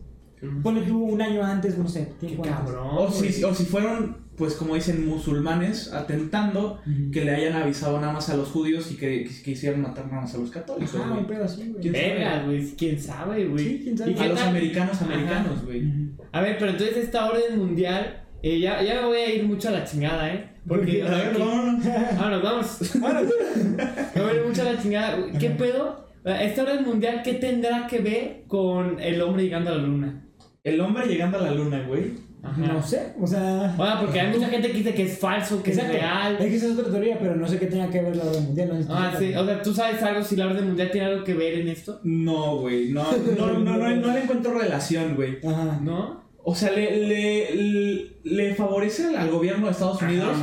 [0.62, 2.58] Ponle tú un año antes, no sé, Qué tiempo antes.
[2.60, 2.88] cabrón.
[2.92, 8.14] O si, o si fueron, pues como dicen, musulmanes atentando, que le hayan avisado nada
[8.14, 10.96] más a los judíos y que, que quisieran matar nada más a los católicos.
[10.96, 11.20] Ajá, güey.
[11.20, 11.82] un pedo así, güey.
[11.82, 12.08] ¿Quién sabe?
[12.14, 13.66] Verga, güey, quién sabe, güey.
[13.66, 14.12] Sí, quién sabe.
[14.12, 14.48] ¿Y qué a los tal?
[14.50, 15.06] americanos Ajá.
[15.06, 15.84] americanos, güey.
[16.32, 19.70] A ver, pero entonces esta orden mundial, eh, ya, ya me voy a ir mucho
[19.70, 20.50] a la chingada, ¿eh?
[20.68, 21.86] Porque, A ver, que- vámonos.
[22.18, 22.96] Vámonos, vamos.
[24.16, 25.18] Me voy a ir mucho a la chingada.
[25.40, 26.08] ¿Qué pedo?
[26.26, 30.26] Esta orden mundial, ¿qué tendrá que ver con el hombre llegando a la luna?
[30.64, 32.14] El hombre llegando a la luna, güey.
[32.44, 32.62] Ajá.
[32.62, 33.74] No sé, o sea.
[33.78, 35.94] Bueno, porque hay mucha gente que dice que es falso, que Exacto.
[35.94, 36.34] es real.
[36.40, 38.44] Es que esa es otra teoría, pero no sé qué tenga que ver la orden
[38.44, 38.68] mundial.
[38.70, 39.34] No sé Ah, sí.
[39.34, 42.02] O sea, ¿tú sabes algo si la orden mundial tiene algo que ver en esto?
[42.04, 42.90] No, güey.
[42.92, 43.06] No,
[43.38, 45.38] no, no, no, no le encuentro relación, güey.
[45.46, 45.80] Ajá.
[45.82, 46.23] ¿No?
[46.46, 50.36] O sea, le, le, le, le favorece al gobierno de Estados Unidos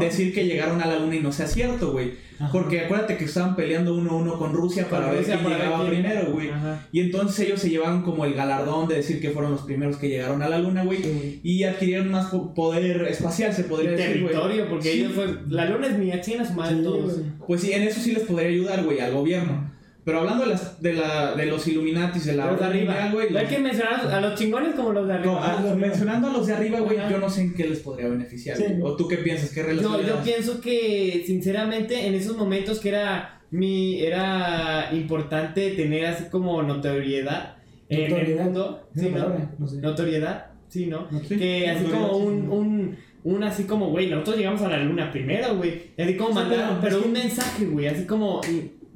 [0.00, 2.12] decir que llegaron a la luna y no sea cierto, güey.
[2.50, 6.32] Porque acuérdate que estaban peleando uno a uno con Rusia para ver quién llegaba primero,
[6.32, 6.50] güey.
[6.90, 10.08] Y entonces ellos se llevaron como el galardón de decir que fueron los primeros que
[10.08, 10.98] llegaron a la luna, güey.
[11.02, 11.40] Sí.
[11.44, 14.32] Y adquirieron más po- poder espacial, se podría Y decir, güey.
[14.34, 14.98] territorio, porque Sí.
[15.00, 15.26] ellos fue.
[15.48, 17.20] La luna es mía, China su madre Sí, todos.
[17.46, 19.72] Pues sí, en eso sí les podría ayudar, güey, al gobierno.
[20.04, 23.08] Pero hablando de, las, de, la, de los Illuminatis, de la Los de arriba.
[23.12, 23.30] güey.
[23.30, 25.72] No hay los- que mencionar a los chingones como los de No, arriba.
[25.72, 28.56] a- mencionando a los de arriba, güey, yo no sé en qué les podría beneficiar.
[28.56, 28.64] Sí.
[28.82, 29.50] ¿O tú qué piensas?
[29.50, 35.70] ¿Qué relación le yo pienso que, sinceramente, en esos momentos que era mi era importante
[35.70, 37.56] tener así como notoriedad
[37.88, 38.44] en el Notoriedad.
[38.44, 38.88] mundo.
[38.94, 39.48] Sí, ¿no?
[39.58, 39.76] no sé.
[39.78, 41.08] Notoriedad, sí, ¿no?
[41.26, 45.10] Sí, que así como un, un, un así como, güey, nosotros llegamos a la luna
[45.10, 45.92] primero, güey.
[45.98, 48.40] Así como Sí, mandar, pero un mensaje, güey, así como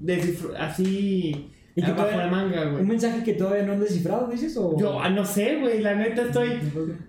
[0.02, 2.82] descifr- así Y que abajo todavía- la manga, güey.
[2.82, 4.56] ¿Un mensaje que todavía no han descifrado, dices?
[4.56, 4.78] O...
[4.78, 6.50] Yo ah, no sé, güey, la neta estoy.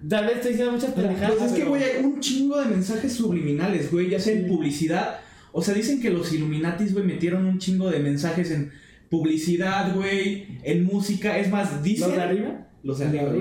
[0.08, 1.36] Tal vez estoy diciendo muchas pendejadas.
[1.38, 5.17] Pues es que, güey, hay un chingo de mensajes subliminales, güey, ya sea en publicidad.
[5.52, 8.71] O sea, dicen que los Illuminatis, güey, metieron un chingo de mensajes en
[9.10, 11.39] publicidad, güey, en música.
[11.39, 12.10] Es más, dicen...
[12.10, 12.67] ¿Los de arriba?
[12.84, 13.34] Los de arriba,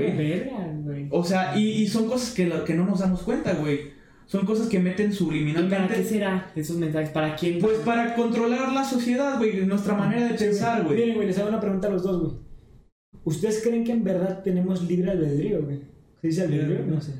[0.84, 1.06] güey.
[1.10, 3.97] O sea, y, y son cosas que, que no nos damos cuenta, güey.
[4.28, 6.04] Son cosas que meten ¿Y para qué subliminalmente.
[6.04, 7.10] será esos mensajes?
[7.10, 7.58] ¿Para quién?
[7.60, 10.98] Pues para controlar la sociedad, güey, nuestra manera de pensar, güey.
[10.98, 12.32] Miren, güey, les hago una pregunta a los dos, güey.
[13.24, 15.80] ¿Ustedes creen que en verdad tenemos libre albedrío, güey?
[16.20, 16.84] ¿Se dice albedrío?
[16.86, 17.12] No sé.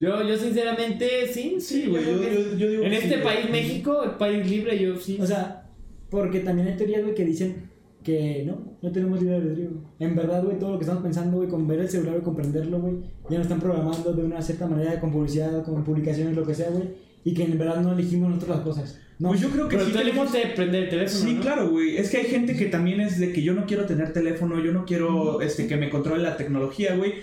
[0.00, 3.20] Yo, yo sinceramente, sí, Sí, güey, yo yo, yo- yo digo En que este sí,
[3.24, 3.50] país.
[3.50, 5.18] México, el país libre, yo sí.
[5.20, 5.68] O sea,
[6.08, 7.67] porque también hay teorías, güey, que dicen
[8.08, 9.68] que no, no tenemos libre albedrío.
[9.98, 12.80] En verdad, güey, todo lo que estamos pensando, güey, con ver el celular y comprenderlo,
[12.80, 12.94] güey,
[13.28, 16.70] ya nos están programando de una cierta manera, con publicidad, con publicaciones, lo que sea,
[16.70, 16.88] güey,
[17.24, 18.98] y que en verdad no elegimos nosotros las cosas.
[19.18, 20.32] No, Pues yo creo que pero sí tenemos...
[20.34, 21.40] elegiste prender el teléfono, Sí, ¿no?
[21.42, 21.96] claro, güey.
[21.96, 24.72] Es que hay gente que también es de que yo no quiero tener teléfono, yo
[24.72, 27.14] no quiero este, que me controle la tecnología, güey.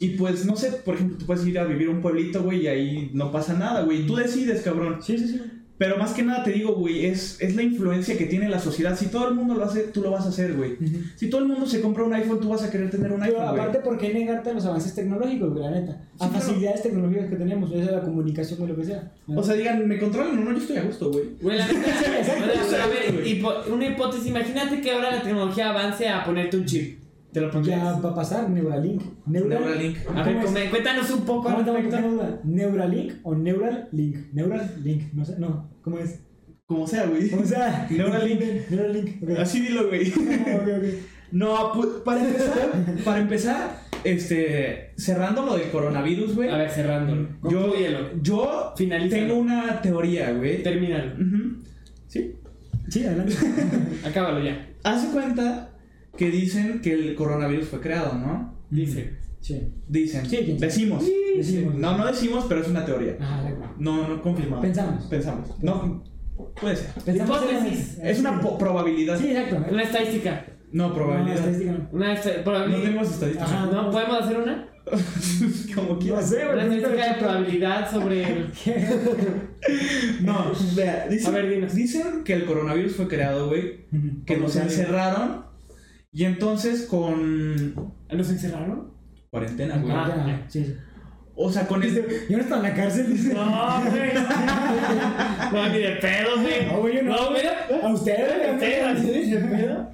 [0.00, 2.62] Y pues, no sé, por ejemplo, tú puedes ir a vivir a un pueblito, güey,
[2.62, 4.06] y ahí no pasa nada, güey.
[4.06, 4.98] Tú decides, cabrón.
[5.00, 5.40] Sí, sí, sí.
[5.78, 8.96] Pero más que nada te digo, güey, es, es la influencia que tiene la sociedad.
[8.98, 10.76] Si todo el mundo lo hace, tú lo vas a hacer, güey.
[11.16, 13.32] Si todo el mundo se compra un iPhone, tú vas a querer tener un Pero
[13.38, 13.60] iPhone, güey.
[13.60, 15.62] aparte, ¿por qué negarte a los avances tecnológicos, güey?
[15.62, 15.92] La neta.
[16.18, 16.32] A claro.
[16.32, 19.12] facilidades tecnológicas que tenemos, ya sea la comunicación o lo que sea.
[19.28, 21.24] O sea, digan, me controlan o no, yo estoy a gusto, güey.
[21.40, 23.40] Güey, la neta, a ver, güey.
[23.40, 26.98] hipo- una hipótesis, imagínate que ahora la tecnología avance a ponerte un chip.
[27.32, 28.04] ¿Te lo ya pondrías?
[28.04, 29.02] va a pasar, Neuralink.
[29.26, 29.96] Neural- Neuralink.
[30.14, 32.08] A ver, cuéntanos un poco al ¿Cómo te respecto.
[32.10, 32.40] duda?
[32.44, 34.32] ¿Neuralink o Neuralink?
[34.32, 36.20] Neuralink, no sé, no, ¿cómo es?
[36.66, 37.28] Como sea, güey.
[37.30, 37.86] ¿Cómo sea?
[37.90, 38.40] Neuralink.
[38.70, 39.22] Neuralink.
[39.38, 40.08] Así dilo, güey.
[40.12, 40.84] Ok, ok.
[41.30, 42.70] No, pues, para empezar,
[43.04, 46.48] para empezar, este, cerrando lo del coronavirus, güey.
[46.48, 47.28] A ver, cerrándolo.
[47.50, 47.74] Yo,
[48.22, 48.74] yo
[49.10, 50.62] tengo una teoría, güey.
[50.62, 51.12] Termínalo.
[51.14, 51.56] Ujú.
[52.06, 52.34] ¿Sí?
[52.88, 53.34] Sí, adelante.
[54.06, 54.66] Acábalo ya.
[54.84, 55.68] Hace cuenta
[56.18, 58.54] que dicen que el coronavirus fue creado, ¿no?
[58.70, 59.14] Dice.
[59.40, 59.72] Sí.
[59.86, 60.26] Dicen.
[60.28, 60.66] Sí, quién sabe.
[60.66, 61.04] decimos.
[61.36, 61.74] Decimos.
[61.76, 63.16] No, no decimos, pero es una teoría.
[63.20, 63.74] Ah, de acuerdo.
[63.78, 64.60] No, no confirmado.
[64.60, 65.04] Pensamos.
[65.04, 65.62] Pensamos.
[65.62, 66.02] No,
[66.60, 66.90] puede ser.
[67.04, 67.98] Pensamos en- Hipótesis.
[68.02, 69.18] Es una probabilidad.
[69.18, 69.64] Sí, exacto.
[69.72, 70.44] Una estadística.
[70.72, 71.36] No, No, probabilidad.
[71.38, 71.88] estadística no.
[71.92, 72.82] Una esta- No probabilidad.
[72.82, 73.50] tenemos estadísticas.
[73.52, 73.66] Ajá.
[73.66, 74.68] ¿No podemos hacer una?
[75.74, 76.28] Como No quieras.
[76.30, 78.52] sé, Una estadística de probabilidad sobre el.
[80.22, 81.74] No, vea, dicen, A ver, dinos.
[81.74, 83.86] dicen que el coronavirus fue creado, güey.
[84.26, 85.47] Que nos encerraron.
[86.18, 87.76] Y entonces con.
[88.10, 88.90] ¿Nos encerraron?
[89.30, 89.92] Cuarentena, güey.
[89.94, 90.42] Ah.
[90.48, 90.74] Sí, sí.
[91.36, 91.94] O sea, con el.
[92.28, 93.34] Yo no estaba en la cárcel, dice.
[93.34, 94.10] No, güey.
[95.52, 96.66] No, ni de pedo, güey.
[96.66, 97.14] No, güey, yo no.
[97.14, 97.68] No, mira.
[97.84, 99.26] A ustedes, ¿A ustedes?
[99.26, 99.30] ¿sí?
[99.30, 99.90] ¿De pedo?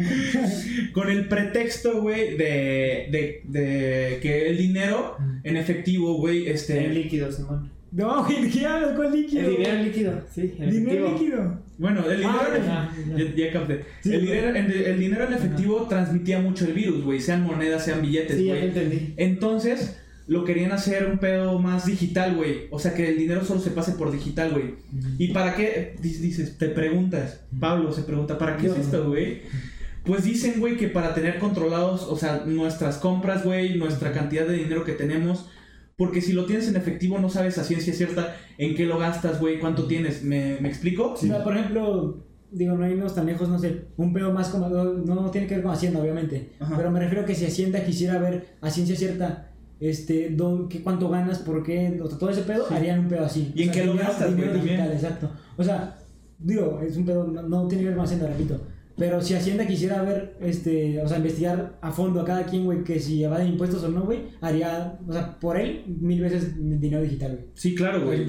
[0.95, 6.89] Con el pretexto, güey, de, de, de que el dinero en efectivo, güey, este.
[6.89, 7.71] líquido, Simón.
[7.95, 8.93] No, güey, ¿de qué hablas?
[8.97, 9.43] ¿Cuál líquido?
[9.49, 10.55] El dinero líquido, sí.
[10.59, 11.19] El Dinero efectivo.
[11.19, 11.61] líquido.
[11.79, 12.39] Bueno, el dinero.
[12.69, 13.85] Ah, ya, ya capté.
[14.03, 14.33] Sí, el, güey.
[14.41, 17.21] dinero, el, el dinero en efectivo transmitía mucho el virus, güey.
[17.21, 18.69] Sean monedas, sean billetes, Sí, ya te güey.
[18.71, 19.15] entendí.
[19.17, 22.67] Entonces, lo querían hacer un pedo más digital, güey.
[22.71, 24.75] O sea, que el dinero solo se pase por digital, güey.
[25.19, 25.95] ¿Y para qué?
[26.01, 27.43] Dices, te preguntas.
[27.61, 29.43] Pablo se pregunta, ¿para qué es esto, güey?
[30.05, 34.57] Pues dicen, güey, que para tener controlados, o sea, nuestras compras, güey, nuestra cantidad de
[34.57, 35.49] dinero que tenemos.
[35.97, 39.41] Porque si lo tienes en efectivo, no sabes a ciencia cierta en qué lo gastas,
[39.41, 40.25] güey, cuánto tienes.
[40.25, 41.13] ¿Me, me explico?
[41.13, 44.69] O sea, por ejemplo, digo, no irnos tan lejos, no sé, un pedo más como,
[44.69, 46.77] no, no tiene que ver con Hacienda, obviamente, Ajá.
[46.77, 50.83] pero me refiero a que si Hacienda quisiera ver a ciencia cierta, este, don, qué,
[50.83, 52.75] cuánto ganas, por qué, o sea, todo ese pedo, Sí.
[52.75, 53.53] harían un pedo así.
[53.55, 55.31] ¿Y en O sea, qué lo gastas, Dinero güey, digital, exacto.
[55.57, 55.97] O sea,
[56.39, 58.61] digo, es un pedo, no, no tiene que ver con Hacienda, repito.
[58.97, 62.85] Pero si Hacienda quisiera ver, este, o sea, investigar a fondo a cada quien, güey,
[62.85, 67.03] que si evaden impuestos o no, güey, haría, o sea, por él, mil veces dinero
[67.03, 67.45] digital, güey.
[67.55, 68.25] Sí, claro, güey.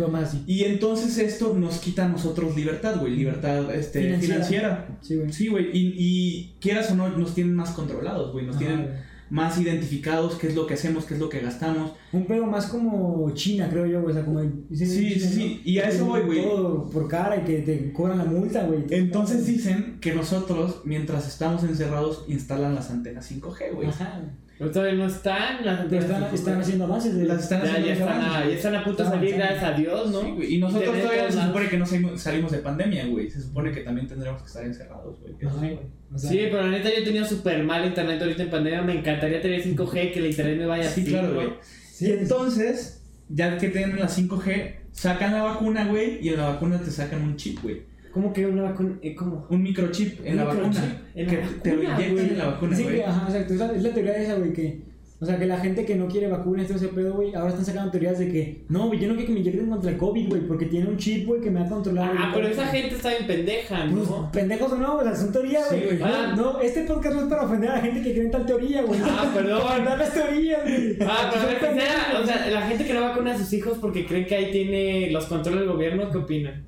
[0.47, 3.15] Y entonces esto nos quita a nosotros libertad, güey.
[3.15, 4.36] Libertad este, Financiera.
[4.36, 4.99] financiera.
[5.01, 5.34] Sí, güey.
[5.34, 5.65] Sí, güey.
[5.71, 8.45] Y, y quieras o no, nos tienen más controlados, güey.
[8.45, 8.89] Nos Ajá, tienen
[9.30, 11.91] más identificados qué es lo que hacemos, qué es lo que gastamos.
[12.15, 14.12] Un pedo más como China, creo yo, güey.
[14.12, 14.39] O sea, como.
[14.39, 16.41] el- dicen Sí, China, sí, sí, y a eso voy, güey.
[16.43, 18.84] Todo por cara y que te cobran la multa, güey.
[18.89, 23.88] Entonces dicen que nosotros, mientras estamos encerrados, instalan las antenas 5G, güey.
[23.88, 24.21] Ajá.
[24.58, 27.13] Pero todavía no están las Pero están, antenas están haciendo avances.
[27.17, 28.49] De, Las están Ya, haciendo ya están, avances, a, güey.
[28.51, 30.21] ya están a punto de Están salir, gracias a Dios, ¿no?
[30.21, 30.54] Sí, güey.
[30.54, 33.30] Y nosotros Internet todavía se supone que no salimos, salimos de pandemia, güey.
[33.30, 35.34] Se supone que también tendremos que estar encerrados, güey.
[35.45, 35.80] Ajá, güey.
[36.13, 38.82] O sea, Sí, pero la neta yo he tenido súper mal internet ahorita en pandemia.
[38.84, 41.47] Me encantaría tener 5G, que el internet me vaya Sí, así, claro, güey.
[41.95, 46.49] Sí, y entonces, ya que tienen la 5G, sacan la vacuna, güey, y en la
[46.49, 47.81] vacuna te sacan un chip, güey.
[48.12, 48.97] ¿Cómo que una vacuna?
[49.01, 49.45] eh, ¿Cómo?
[49.49, 51.01] Un microchip en Un la microchip vacuna.
[51.15, 52.95] en la que te lo vacuna, inyectan en la vacuna, Sí, güey.
[52.95, 53.53] que, ajá, exacto.
[53.53, 54.79] Es la, es la teoría de esa, güey, que.
[55.17, 57.63] O sea, que la gente que no quiere vacunas, todo ese pedo, güey, ahora están
[57.65, 58.65] sacando teorías de que.
[58.67, 60.97] No, güey, yo no quiero que me inyecten contra el COVID, güey, porque tiene un
[60.97, 62.12] chip, güey, que me va a controlar.
[62.17, 64.30] Ah, pero esa gente está bien pendeja, Pues, ¿no?
[64.32, 66.01] pendejos o no, güey, son teorías, güey.
[66.04, 66.34] Ah.
[66.36, 68.82] no, este podcast no es para ofender a la gente que cree en tal teoría,
[68.84, 68.99] güey.
[69.04, 69.62] Ah, perdón.
[69.63, 70.97] Para las teorías, güey.
[71.01, 72.21] Ah, pero a ver, Son sincera, pendejos.
[72.21, 75.12] o sea, la gente que no vacuna a sus hijos porque creen que ahí tiene
[75.12, 76.65] los controles del gobierno, ¿qué opinan?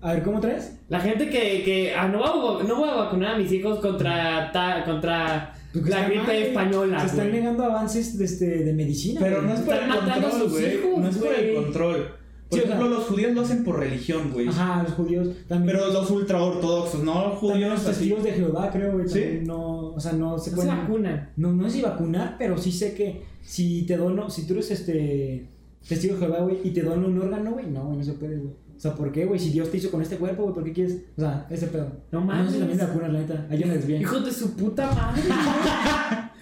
[0.00, 0.80] A ver, ¿cómo traes?
[0.88, 3.78] La gente que, que ah, no, voy a, no voy a vacunar a mis hijos
[3.80, 7.00] contra, ta- contra Pues la gripe mal, española.
[7.00, 9.20] Se están negando avances de, este, de medicina.
[9.22, 9.48] Pero güey.
[9.48, 11.00] no es por el control, güey.
[11.02, 12.08] No es por el control.
[12.48, 14.48] Por Sí, o ejemplo, sea- los judíos lo hacen por religión, güey.
[14.48, 15.74] Ajá, los judíos también.
[15.78, 17.86] Pero los ultra ortodoxos, no judíos los así.
[17.88, 19.08] testigos de Jehová, creo, güey.
[19.08, 19.40] ¿Sí?
[19.46, 20.76] No, o sea, no se No se pueden.
[20.82, 21.30] vacunan.
[21.36, 24.70] No, no sé si vacunar, pero sí sé que si te dono, si tú eres
[24.70, 25.46] este
[25.88, 28.36] testigo de Jehová, güey, y te dono un órgano, güey, no, güey, no se puede,
[28.36, 28.52] güey.
[28.76, 29.38] O sea, ¿por qué, güey?
[29.38, 30.98] Si Dios te hizo con este cuerpo, güey, ¿por qué quieres?
[31.16, 31.88] O sea, ese pedo.
[32.10, 32.46] No No mames.
[32.48, 33.46] sé si también vacunas, la neta.
[33.50, 34.00] Hay una desvía.
[34.00, 35.22] Hijos de su puta madre.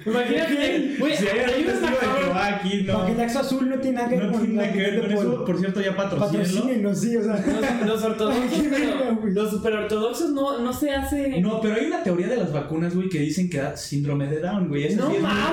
[0.06, 2.92] Imagínate, güey, Si hay hay macabros- Jehová aquí, no.
[3.00, 5.44] Paquetaxo azul no tiene nada que ver No con tiene nada que ver con eso.
[5.44, 6.94] Por cierto, ya patrocínenlo.
[6.94, 7.44] Sí, o sea.
[7.82, 11.40] Los, los ortodoxos, verga, pero los super ortodoxos no, no se hace.
[11.42, 14.40] No, pero hay una teoría de las vacunas, güey, que dicen que da síndrome de
[14.40, 14.84] Down, güey.
[14.84, 15.44] Esa No sí es mames,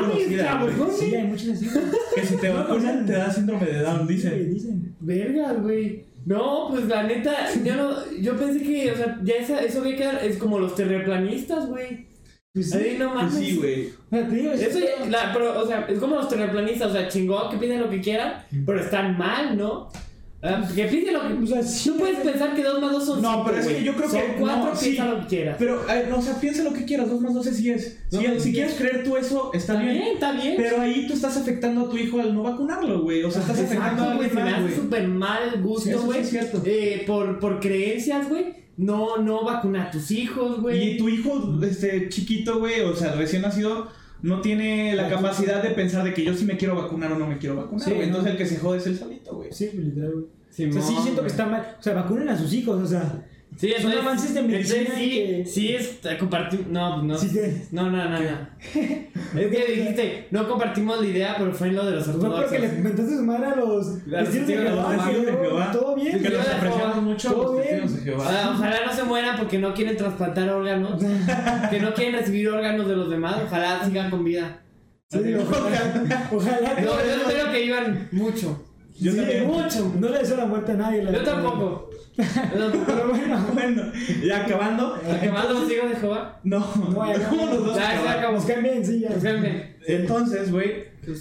[0.45, 0.77] cabrón.
[0.77, 0.91] güey.
[0.97, 1.67] Sí, hay muchos así.
[2.15, 4.53] Que si te vacunan te da síndrome de Down, Sí, dicen.
[4.53, 4.95] dicen.
[5.01, 6.06] Vergas, güey.
[6.27, 10.03] No, pues la neta, yo no, yo pensé que, o sea, ya esa, eso que
[10.03, 12.05] dar, es como los terraplanistas, güey.
[12.53, 12.77] Pues sí.
[12.77, 13.33] Ahí no Pues mames.
[13.47, 13.87] sí, güey.
[13.87, 16.89] O sea, te digo, es- Eso ya, la- pero, o sea, es como los terraplanistas,
[16.89, 19.89] o sea, chingón, que piden lo que quieran, pero están mal, ¿no?
[20.39, 21.33] Ah, que piden lo que.
[21.43, 23.43] O sea, sí, no puedes pensar que 2 más 2 son No, 5.
[23.47, 24.85] pero es que yo creo son que- 4, no, sí.
[24.85, 25.55] piensa lo que quieras.
[25.57, 27.97] Pero, eh, no, o sea, piensa lo que quieras, 2 más 2 es 10.
[28.11, 29.97] No, Si, no, si quieres creer tú eso, está, está bien.
[30.03, 30.53] bien, está bien.
[30.57, 33.23] Pero ahí tú estás afectando a tu hijo al no vacunarlo, güey.
[33.23, 34.75] O sea, estás afectando a Exacto, güey, alguien se me hace güey.
[34.75, 36.19] súper mal gusto, eso sí güey.
[36.19, 36.61] es cierto.
[36.65, 38.67] eh, por, por creencias, güey.
[38.77, 40.91] No, no vacunar a tus hijos, güey.
[40.91, 43.87] Y tu hijo, este, chiquito, güey, o sea, recién nacido,
[44.21, 47.27] no tiene la capacidad de pensar de que yo sí me quiero vacunar o no
[47.27, 48.01] me quiero vacunar, Sí, no.
[48.01, 49.51] Entonces el que se jode es el solito, güey.
[49.51, 50.69] Sí, literal, güey.
[50.69, 51.75] O sea, sí siento que está mal.
[51.79, 53.25] O sea, vacunen a sus hijos, o sea.
[53.55, 56.67] Sí, Son entonces- avances de medicina entonces sí, que- sí es compartir.
[56.69, 57.17] No, no.
[57.17, 58.19] Sí que- No, no, no, no.
[59.39, 62.23] es que dijiste, no compartimos la idea, pero fue en lo de los Pues no
[62.25, 62.51] ortodoxos.
[62.51, 65.77] porque le mentaste su madre a los testigos de Jehová, que.
[65.77, 66.11] Todo bien.
[66.17, 67.01] Sí, que los de apreciamos Jehová.
[67.01, 67.95] mucho, Todo los bien.
[67.95, 68.25] de Jehová.
[68.29, 71.01] Ah, ojalá no se mueran porque no quieren trasplantar órganos,
[71.71, 74.61] que no quieren recibir órganos de los demás, ojalá sigan con vida.
[75.09, 76.27] Sí, ojalá.
[76.31, 76.73] Ojalá.
[76.81, 78.66] No, yo espero que iban mucho.
[78.99, 79.45] Yo Sí, también.
[79.47, 79.93] Mucho.
[79.99, 81.03] No le deseo la muerte a nadie.
[81.03, 81.89] la Yo tampoco.
[82.15, 82.71] Pero
[83.09, 83.45] bueno.
[83.53, 83.83] Bueno,
[84.23, 84.99] y acabando.
[85.21, 86.39] ¿Que más los hijos de Jehová?
[86.43, 86.59] No,
[86.91, 88.31] No, ya, ¿cómo los dos Ya.
[88.31, 89.09] Nos caen bien, sí, ya.
[89.09, 89.75] Espérenme.
[89.85, 90.85] Entonces, güey,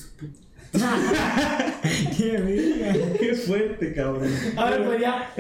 [2.17, 3.17] Qué verga.
[3.19, 4.29] qué fuerte, cabrón.
[4.57, 5.31] A ver, pues ya.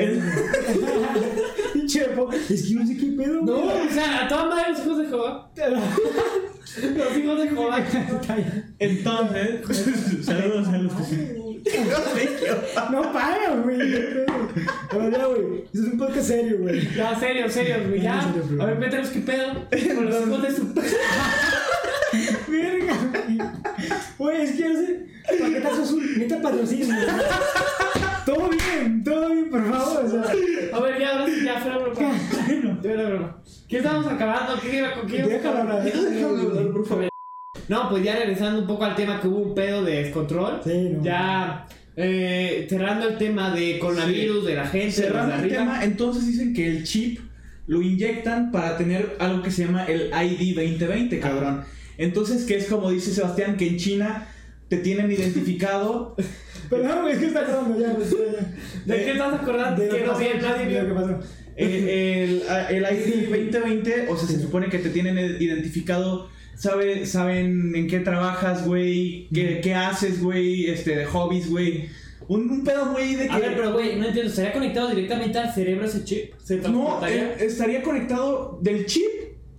[1.73, 4.81] Pinche po- Es que no sé qué pedo, No, o sea, a toda madre los
[4.81, 5.51] hijos de Jehová.
[5.57, 7.85] Los hijos de Jehová.
[8.79, 11.39] Entonces, saludos a los que
[12.91, 13.79] No para, güey.
[13.79, 15.65] ya, güey.
[15.73, 16.95] Eso es un podcast serio, güey.
[16.95, 18.01] Ya, serio, serio, güey.
[18.03, 18.21] Ya.
[18.21, 19.53] A ver, mételos qué pedo.
[19.97, 20.75] Con los hijos de su.
[22.51, 23.39] Verga, güey.
[24.19, 25.07] Güey, es que no sé.
[25.41, 26.19] Paquetazo azul.
[26.19, 26.87] Neta patrocinio.
[26.87, 26.99] güey.
[28.25, 30.05] Todo bien, todo bien, por favor.
[30.05, 30.23] O sea.
[30.77, 32.13] A ver, ya, ahora sí, ya, fuera broma.
[32.83, 33.43] Fuera broma.
[33.69, 34.61] ¿Qué estábamos acabando?
[34.61, 35.83] ¿Qué iba con qué Déjalo hablar.
[35.85, 37.09] déjalo hablar, por favor.
[37.69, 40.61] No, pues ya regresando un poco al tema que hubo un pedo de descontrol.
[40.65, 41.03] Sí, no.
[41.05, 45.57] Ya eh, cerrando el tema de coronavirus, de la gente, Cerrando el arriba.
[45.59, 47.21] tema, entonces dicen que el chip
[47.67, 51.65] lo inyectan para tener algo que se llama el ID 2020, cabrón.
[51.99, 54.29] Entonces, que es como dice Sebastián, que en China
[54.69, 56.15] te tienen identificado.
[56.71, 59.83] Perdón, es que está acabando ya, ¿De qué estás acordando?
[59.83, 60.95] De Que no vi, nadie vio.
[60.95, 61.21] pasó.
[61.57, 66.29] eh, el, el ID 2020, o sea, se supone que te tienen identificado.
[66.57, 71.89] Sabe, saben en qué trabajas, güey, qué, qué haces, güey, este, de hobbies, güey.
[72.29, 73.33] Un, un pedo, güey, de que.
[73.33, 76.33] A ver, pero güey, no entiendo, ¿estaría conectado directamente al cerebro ese chip?
[76.43, 79.05] ¿Se no, eh, estaría conectado del chip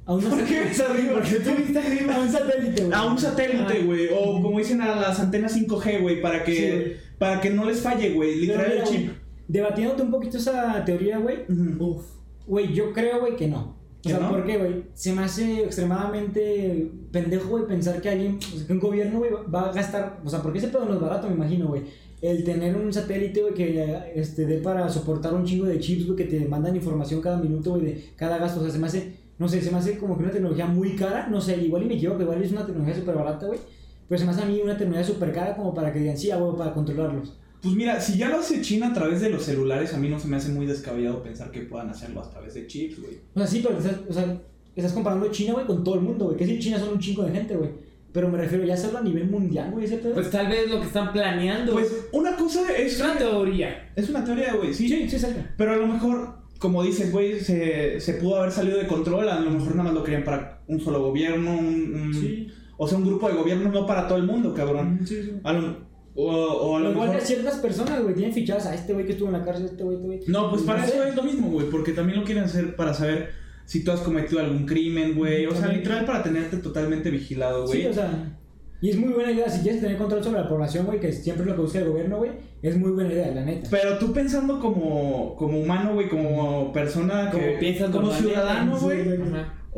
[0.05, 1.21] A un ¿Por qué ves arriba?
[1.21, 2.93] Arriba a un satélite, güey.
[2.93, 3.85] a un satélite, Ah.
[3.85, 4.07] güey.
[4.13, 7.79] O como dicen a las antenas 5G, güey, para que, Sí, para que no les
[7.81, 8.35] falle, güey.
[8.35, 9.11] Literal el chip.
[9.47, 11.37] Debatiéndote un poquito esa teoría, güey.
[11.79, 12.03] Uf.
[12.47, 13.76] Güey, yo creo, güey, que no.
[14.07, 14.29] O ¿Que sea, no?
[14.31, 14.83] ¿por qué, güey?
[14.93, 19.31] Se me hace extremadamente pendejo, güey, pensar que alguien, o sea, que un gobierno, güey,
[19.53, 20.19] va a gastar.
[20.23, 21.83] O sea, porque ese pedo no es barato, me imagino, güey.
[22.21, 26.17] El tener un satélite, güey, que este, dé para soportar un chingo de chips, güey,
[26.17, 28.59] que te mandan información cada minuto, güey, de cada gasto.
[28.59, 30.95] O sea, se me hace, no sé, se me hace como que una tecnología muy
[30.95, 31.27] cara.
[31.27, 33.59] No sé, igual y me equivoco, igual es una tecnología súper barata, güey.
[34.07, 36.31] Pero se me hace a mí una tecnología súper cara como para que digan, sí,
[36.31, 37.33] güey, para controlarlos.
[37.61, 40.19] Pues mira, si ya lo hace China a través de los celulares, a mí no
[40.19, 43.15] se me hace muy descabellado pensar que puedan hacerlo a través de chips, güey.
[43.33, 44.41] O sea, sí, pero estás, o sea,
[44.75, 46.37] estás comparando China, güey, con todo el mundo, güey.
[46.37, 47.71] Que sí, China son un chingo de gente, güey.
[48.13, 50.13] Pero me refiero ya a hacerlo a nivel mundial, güey, ese pedo.
[50.13, 53.01] Pues tal vez lo que están planeando Pues una cosa es es.
[53.01, 53.91] una teoría.
[53.95, 54.87] Es una teoría, güey, sí.
[54.87, 55.53] sí, sí, salga.
[55.57, 59.27] Pero a lo mejor, como dices, güey, se, se pudo haber salido de control.
[59.29, 61.57] A lo mejor nada más lo querían para un solo gobierno.
[61.57, 62.47] Un, un- Sí.
[62.77, 64.99] O sea, un grupo de gobierno, no para todo el mundo, cabrón.
[65.05, 65.31] Sí, sí.
[65.43, 67.21] A lo- o, o a lo igual mejor.
[67.21, 69.83] de ciertas personas, güey, tienen fichadas a este güey que estuvo en la cárcel, este
[69.83, 70.19] güey, este güey.
[70.27, 73.29] No, pues para eso es lo mismo, güey, porque también lo quieren hacer para saber
[73.65, 75.45] si tú has cometido algún crimen, güey.
[75.45, 77.81] O sea, literal para tenerte totalmente vigilado, güey.
[77.81, 78.37] Sí, o sea.
[78.79, 81.43] Y es muy buena idea, si quieres tener control sobre la población, güey, que siempre
[81.43, 83.67] es lo que busca el gobierno, güey, es muy buena idea, la neta.
[83.71, 89.03] Pero tú pensando como, como humano, güey, como persona, Como que, piensas como ciudadano, güey.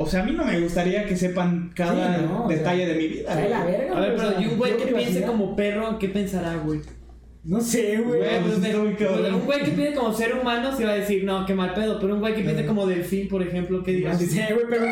[0.01, 2.93] O sea, a mí no me gustaría que sepan cada Sí, no, o detalle sea,
[2.93, 3.35] de mi vida.
[3.35, 6.07] La verga, A ver, o pero sea, y un güey que piense como perro, ¿qué
[6.07, 6.79] pensará, güey?
[7.43, 8.19] No sé, güey.
[8.19, 9.33] Güey, pues, muy cabrón.
[9.33, 11.99] un güey que piense como ser humano se va a decir, no, qué mal pedo.
[11.99, 14.13] Pero un güey que piense como delfín, por ejemplo, ¿qué dirá?
[14.13, 14.85] No sé, güey, pero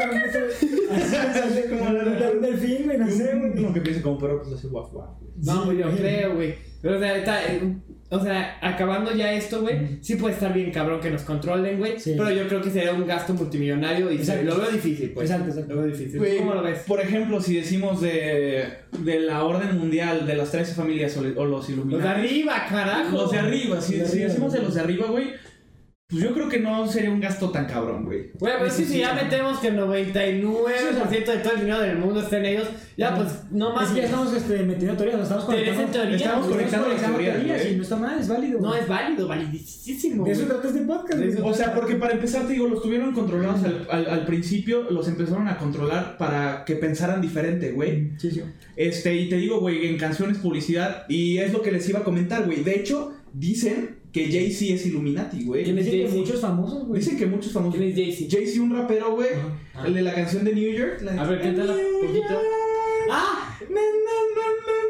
[0.92, 3.52] Así, como la un delfín, güey, no sé, güey.
[3.64, 5.10] Uno que piense como perro, pues hace guaf guaf.
[5.42, 6.56] No, pues yo creo, güey.
[6.82, 7.62] Pero o sea, está, eh,
[8.10, 12.00] o sea, acabando ya esto, güey, sí puede estar bien cabrón que nos controlen, güey.
[12.00, 12.14] Sí.
[12.18, 14.46] Pero yo creo que sería un gasto multimillonario y Exacto.
[14.46, 15.30] lo veo difícil, pues.
[15.30, 15.74] Exacto, exacto.
[15.76, 16.18] Lo veo difícil.
[16.18, 16.80] Güey, ¿Cómo lo ves?
[16.88, 18.66] Por ejemplo, si decimos de,
[19.00, 23.18] de la orden mundial de las 13 familias o, o los Los de arriba, carajo.
[23.18, 25.34] Los de arriba, si, de si arriba, decimos de los de arriba, güey,
[26.10, 28.32] pues yo creo que no sería un gasto tan cabrón, güey.
[28.40, 31.60] Güey, pero es que Sí, si sí, ya metemos que el 99% de todo el
[31.60, 33.90] dinero del mundo está en ellos, ya pues no más.
[33.90, 36.04] Es que ya estamos este, metiendo teorías, nos estamos Teorías conectando.
[36.04, 38.62] en teoría, estamos conectando teorías, teorías, y no está mal, es válido.
[38.62, 40.24] No es válido, validísimo.
[40.24, 41.20] De eso trata este podcast.
[41.44, 45.10] O sea, porque para empezar, te digo, los tuvieron controlados al, al, al principio, los
[45.10, 48.14] empezaron a controlar para que pensaran diferente, güey.
[48.18, 48.44] Sí, sí.
[48.78, 52.04] Este, y te digo, güey, en canciones, publicidad, y es lo que les iba a
[52.06, 52.64] comentar, güey.
[52.64, 55.64] De hecho, dicen que Jay-Z es Illuminati, güey.
[55.64, 56.20] ¿Quién es Dicen que Jay-Z?
[56.26, 57.00] muchos famosos, güey.
[57.02, 57.76] Dicen que muchos famosos.
[57.80, 58.28] ¿Quién es Jay-Z?
[58.38, 59.30] Jay-Z, un rapero, güey.
[59.74, 59.88] Ajá.
[59.88, 61.02] El de la canción de New York.
[61.02, 62.42] la de- A ver, cántala un poquito.
[63.12, 63.44] ¡Ah!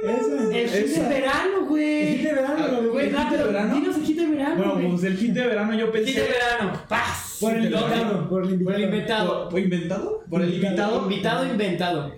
[0.03, 0.57] Esa.
[0.57, 2.15] El hit de verano, El güey.
[2.17, 3.05] hit de verano, Ah, güey.
[3.07, 3.75] ¿El hit de verano?
[3.75, 6.11] dinos el hit de verano, Bueno, pues el hit de verano yo pensé.
[6.11, 6.81] Hit de verano.
[6.87, 7.37] ¡Paz!
[7.39, 8.29] Por el invitado.
[8.29, 8.65] Por el invitado.
[8.69, 9.51] Por el inventado.
[9.51, 10.23] ¿Fue inventado?
[10.29, 11.03] Por el invitado.
[11.03, 12.13] Invitado inventado.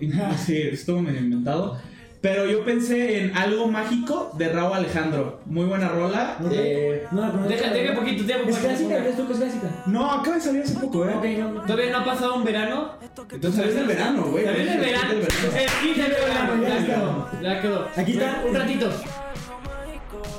[0.45, 1.78] Sí, estuvo medio inventado.
[2.22, 5.39] Pero yo pensé en algo mágico de Raúl Alejandro.
[5.45, 6.38] Muy buena rola.
[6.43, 6.51] Ok.
[6.53, 7.47] Eh, No conozco.
[7.49, 8.49] Deja, deja poquito tiempo.
[8.49, 8.97] Es clásica.
[8.97, 9.84] ¿ves tú que es clásica?
[9.86, 11.13] no, acaba de salir hace poco, ¿eh?
[11.15, 11.51] Ok, no.
[11.53, 11.61] no.
[11.61, 12.91] Todavía no ha pasado un verano.
[13.32, 14.45] Entonces es del verano, güey.
[14.45, 15.11] El Es del verano.
[15.13, 16.61] El de verano.
[16.61, 17.30] Ya Ya quedó.
[17.41, 17.88] Ya quedó.
[17.95, 18.43] Aquí está.
[18.47, 18.89] Un ratito.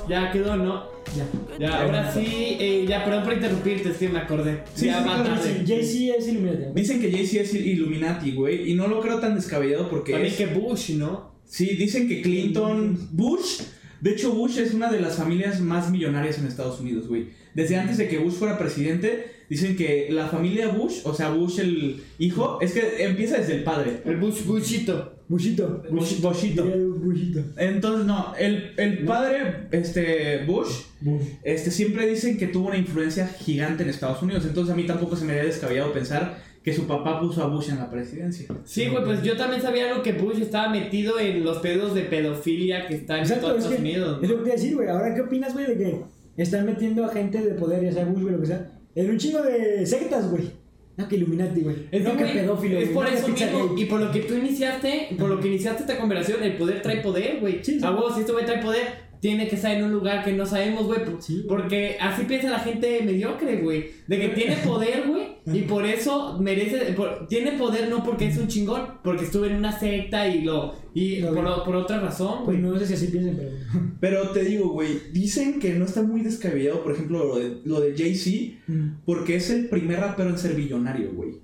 [0.07, 0.83] Ya quedó, ¿no?
[1.15, 1.25] Ya.
[1.59, 2.57] Ya, ahora sí.
[2.59, 4.63] eh, ya, perdón por interrumpirte, es que me acordé.
[4.73, 5.57] Sí, ya sí, va claro, tarde.
[5.59, 5.63] sí.
[5.67, 6.65] Jay-Z es Illuminati.
[6.73, 8.71] Dicen que Jay-Z es Illuminati, güey.
[8.71, 10.25] Y no lo creo tan descabellado porque.
[10.27, 11.30] Es- que Bush, ¿no?
[11.51, 12.97] Sí, dicen que Clinton.
[13.11, 13.61] Bush.
[13.99, 17.27] De hecho, Bush es una de las familias más millonarias en Estados Unidos, güey.
[17.53, 21.59] Desde antes de que Bush fuera presidente, dicen que la familia Bush, o sea, Bush
[21.59, 24.01] el hijo, es que empieza desde el padre.
[24.05, 25.17] El Bush, Bushito.
[25.27, 25.83] Bushito.
[25.91, 26.63] Bush- Bushito.
[26.65, 27.43] Bushito.
[27.57, 30.69] Entonces, no, el, el padre, este, Bush,
[31.01, 31.21] Bush.
[31.43, 34.45] este, siempre dicen que tuvo una influencia gigante en Estados Unidos.
[34.45, 37.69] Entonces, a mí tampoco se me había descabellado pensar que su papá puso a Bush
[37.69, 38.45] en la presidencia.
[38.65, 42.03] Sí, güey, pues yo también sabía algo que Bush estaba metido en los pedos de
[42.03, 44.19] pedofilia que están en Exacto, todos es Estados que Unidos.
[44.21, 44.87] es lo que te iba a decir, güey.
[44.89, 46.01] Ahora, ¿qué opinas, güey, de que
[46.37, 49.17] están metiendo a gente de poder, ya sea Bush, güey, lo que sea, en un
[49.17, 50.51] chingo de sectas, güey?
[50.97, 51.75] No, que Illuminati, güey.
[51.89, 54.35] Es, no, que, güey, pedófilo, es por no, eso mismo, y por lo que tú
[54.35, 57.63] iniciaste, por lo que iniciaste esta conversación, el poder trae poder, güey.
[57.63, 57.85] Sí, sí.
[57.85, 58.83] A vos, si este güey trae poder,
[59.21, 61.05] tiene que estar en un lugar que no sabemos, güey.
[61.05, 61.47] por- Sí, güey.
[61.47, 63.85] porque así piensa la gente mediocre, güey.
[64.07, 66.91] De que tiene poder, güey, y por eso merece.
[66.93, 70.73] por- tiene poder no porque es un chingón, porque estuvo en una secta y lo.
[70.93, 72.71] Y Lo por, otra razón, Pues güey.
[72.73, 73.51] no sé si así piensan, pero.
[74.01, 77.79] Pero te digo, güey, dicen que no está muy descabellado, por ejemplo, lo de, lo
[77.79, 78.57] de Jay-Z,
[79.05, 81.35] porque es el primer rapero en ser billonario, güey.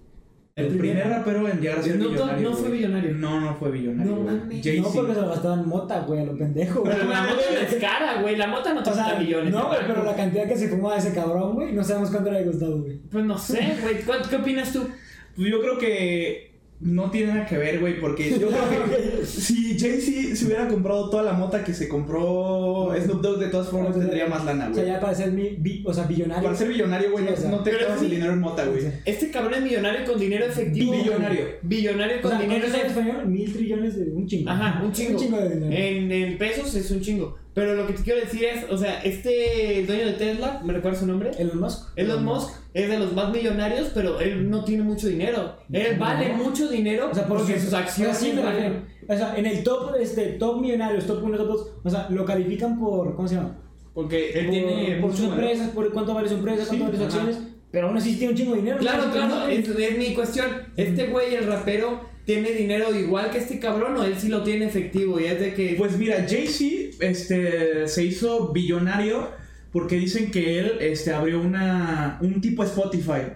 [0.57, 2.49] El, primer rapero en llegar a ser billonario.
[2.49, 3.13] no fue billonario.
[3.13, 4.15] No, no fue billonario.
[4.15, 4.65] No mames.
[4.65, 6.93] No, porque se lo gastaban mota, güey, a lo pendejo, güey.
[6.95, 8.35] Pero la mota no es cara, güey.
[8.35, 9.53] La mota no te cuesta millones.
[9.53, 12.39] no, güey, pero la cantidad que se fumaba ese cabrón, güey, no sabemos cuánto le
[12.39, 12.97] ha costado, güey.
[12.97, 14.01] Pues no sé, güey.
[14.01, 14.87] ¿Cuál- ¿Qué opinas tú?
[15.35, 18.85] Pues yo creo que no tiene nada que ver, güey, porque yo creo
[19.19, 23.47] que si Jay-Z se hubiera comprado toda la mota que se compró Snoop Dogg, de
[23.47, 24.93] todas formas tendría más lana, O sea, güey.
[24.95, 26.43] ya para ser mi, bi- o sea, billonario.
[26.43, 28.05] Para ser billonario, güey, Sí, no, o sea, no te sí.
[28.05, 28.83] el dinero en mota, güey.
[29.05, 30.91] Este cabrón es millonario con dinero efectivo.
[30.93, 31.45] Billonario.
[31.63, 33.07] Billonario O con sea, dinero ¿cuánto es en efectivo.
[33.09, 33.27] español?
[33.33, 34.49] Mil trillones de un chingo.
[34.51, 35.11] Ajá, un chingo.
[35.11, 35.73] Un chingo de dinero.
[35.75, 37.37] En, en pesos es un chingo.
[37.57, 40.99] Pero lo que te quiero decir es, o sea, este dueño de Tesla, ¿me recuerdas
[40.99, 41.31] su nombre?
[41.39, 41.87] Elon Musk.
[41.95, 45.55] Elon Musk es de los más millonarios, pero él no tiene mucho dinero.
[45.73, 46.05] Él No.
[46.05, 48.85] vale mucho dinero O sea, por porque su- sus acciones o sea, sí valen-.
[49.09, 52.25] O sea, en el top, este, top millonarios, top 1, top 2, o sea, lo
[52.25, 53.57] califican por, ¿cómo se llama?
[53.95, 55.43] Porque él por, tiene por sus valor.
[55.43, 57.39] empresas, por cuánto vale su empresa, cuánto Sí, vale sus acciones,
[57.71, 58.77] pero aún así tiene un chingo de dinero.
[58.77, 59.11] Claro, ¿no?
[59.11, 60.45] claro, es, es mi cuestión.
[60.75, 64.65] ¿Este güey, el rapero, tiene dinero igual que este cabrón o él sí lo tiene
[64.65, 65.19] efectivo?
[65.19, 65.73] Y es de que.
[65.77, 69.29] Pues mira, Jay-Z este, se hizo billonario
[69.71, 73.31] porque dicen que él este, abrió una, un tipo Spotify.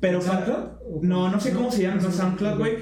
[0.00, 1.02] Pero para- ¿SoundCloud?
[1.02, 2.72] No, no sé cómo se llama, no SoundCloud, güey.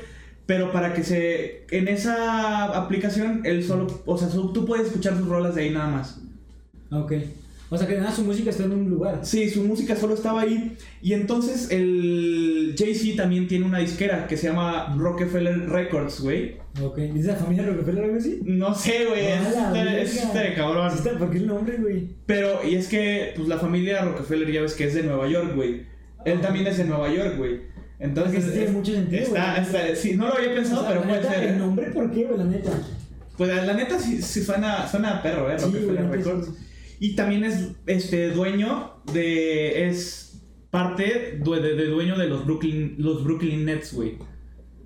[0.46, 1.66] Pero para que se.
[1.70, 4.02] En esa aplicación, él solo.
[4.06, 6.20] O sea, tú puedes escuchar sus rolas de ahí nada más.
[6.92, 7.12] Ok.
[7.72, 9.20] O sea, que nada, su música está en un lugar.
[9.22, 10.76] Sí, su música solo estaba ahí.
[11.00, 16.56] Y entonces el Jay-Z también tiene una disquera que se llama Rockefeller Records, güey.
[16.82, 16.98] Ok.
[16.98, 18.40] ¿Es de la familia Rockefeller algo así?
[18.44, 19.24] No sé, güey.
[19.24, 20.92] Es, este- este cabrón.
[20.92, 22.08] Está- ¿Por qué el nombre, güey?
[22.26, 25.52] Pero, y es que, pues la familia Rockefeller ya ves que es de Nueva York,
[25.54, 25.82] güey.
[26.24, 27.60] Él también es de Nueva York, güey.
[28.00, 29.62] Entonces, tiene mucho sentido, Está, güey.
[29.62, 31.44] está- sí, no lo había pensado, O sea, pero puede neta, ser.
[31.50, 32.38] ¿El nombre por qué, güey?
[32.38, 32.70] La neta.
[33.36, 35.56] Pues la neta sí, sí suena, suena a perro, ¿eh?
[35.58, 36.48] Sí, Rockefeller Records.
[37.00, 39.88] Y también es este dueño de.
[39.88, 44.18] Es parte de, de dueño de los Brooklyn, los Brooklyn Nets, güey.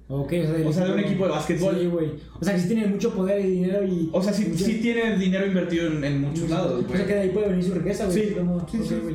[0.07, 1.77] Ok, o sea, del O sea, de un equipo de básquetbol.
[1.79, 2.11] Sí, güey.
[2.41, 4.11] O sea, que sí tiene mucho poder y dinero y.
[4.12, 7.21] O sea, sí, sí tiene dinero invertido en, en muchos lados, O sea, que de
[7.21, 8.19] ahí puede venir su riqueza, güey.
[8.19, 8.35] Sí,
[8.71, 8.95] sí, sí.
[9.03, 9.15] güey.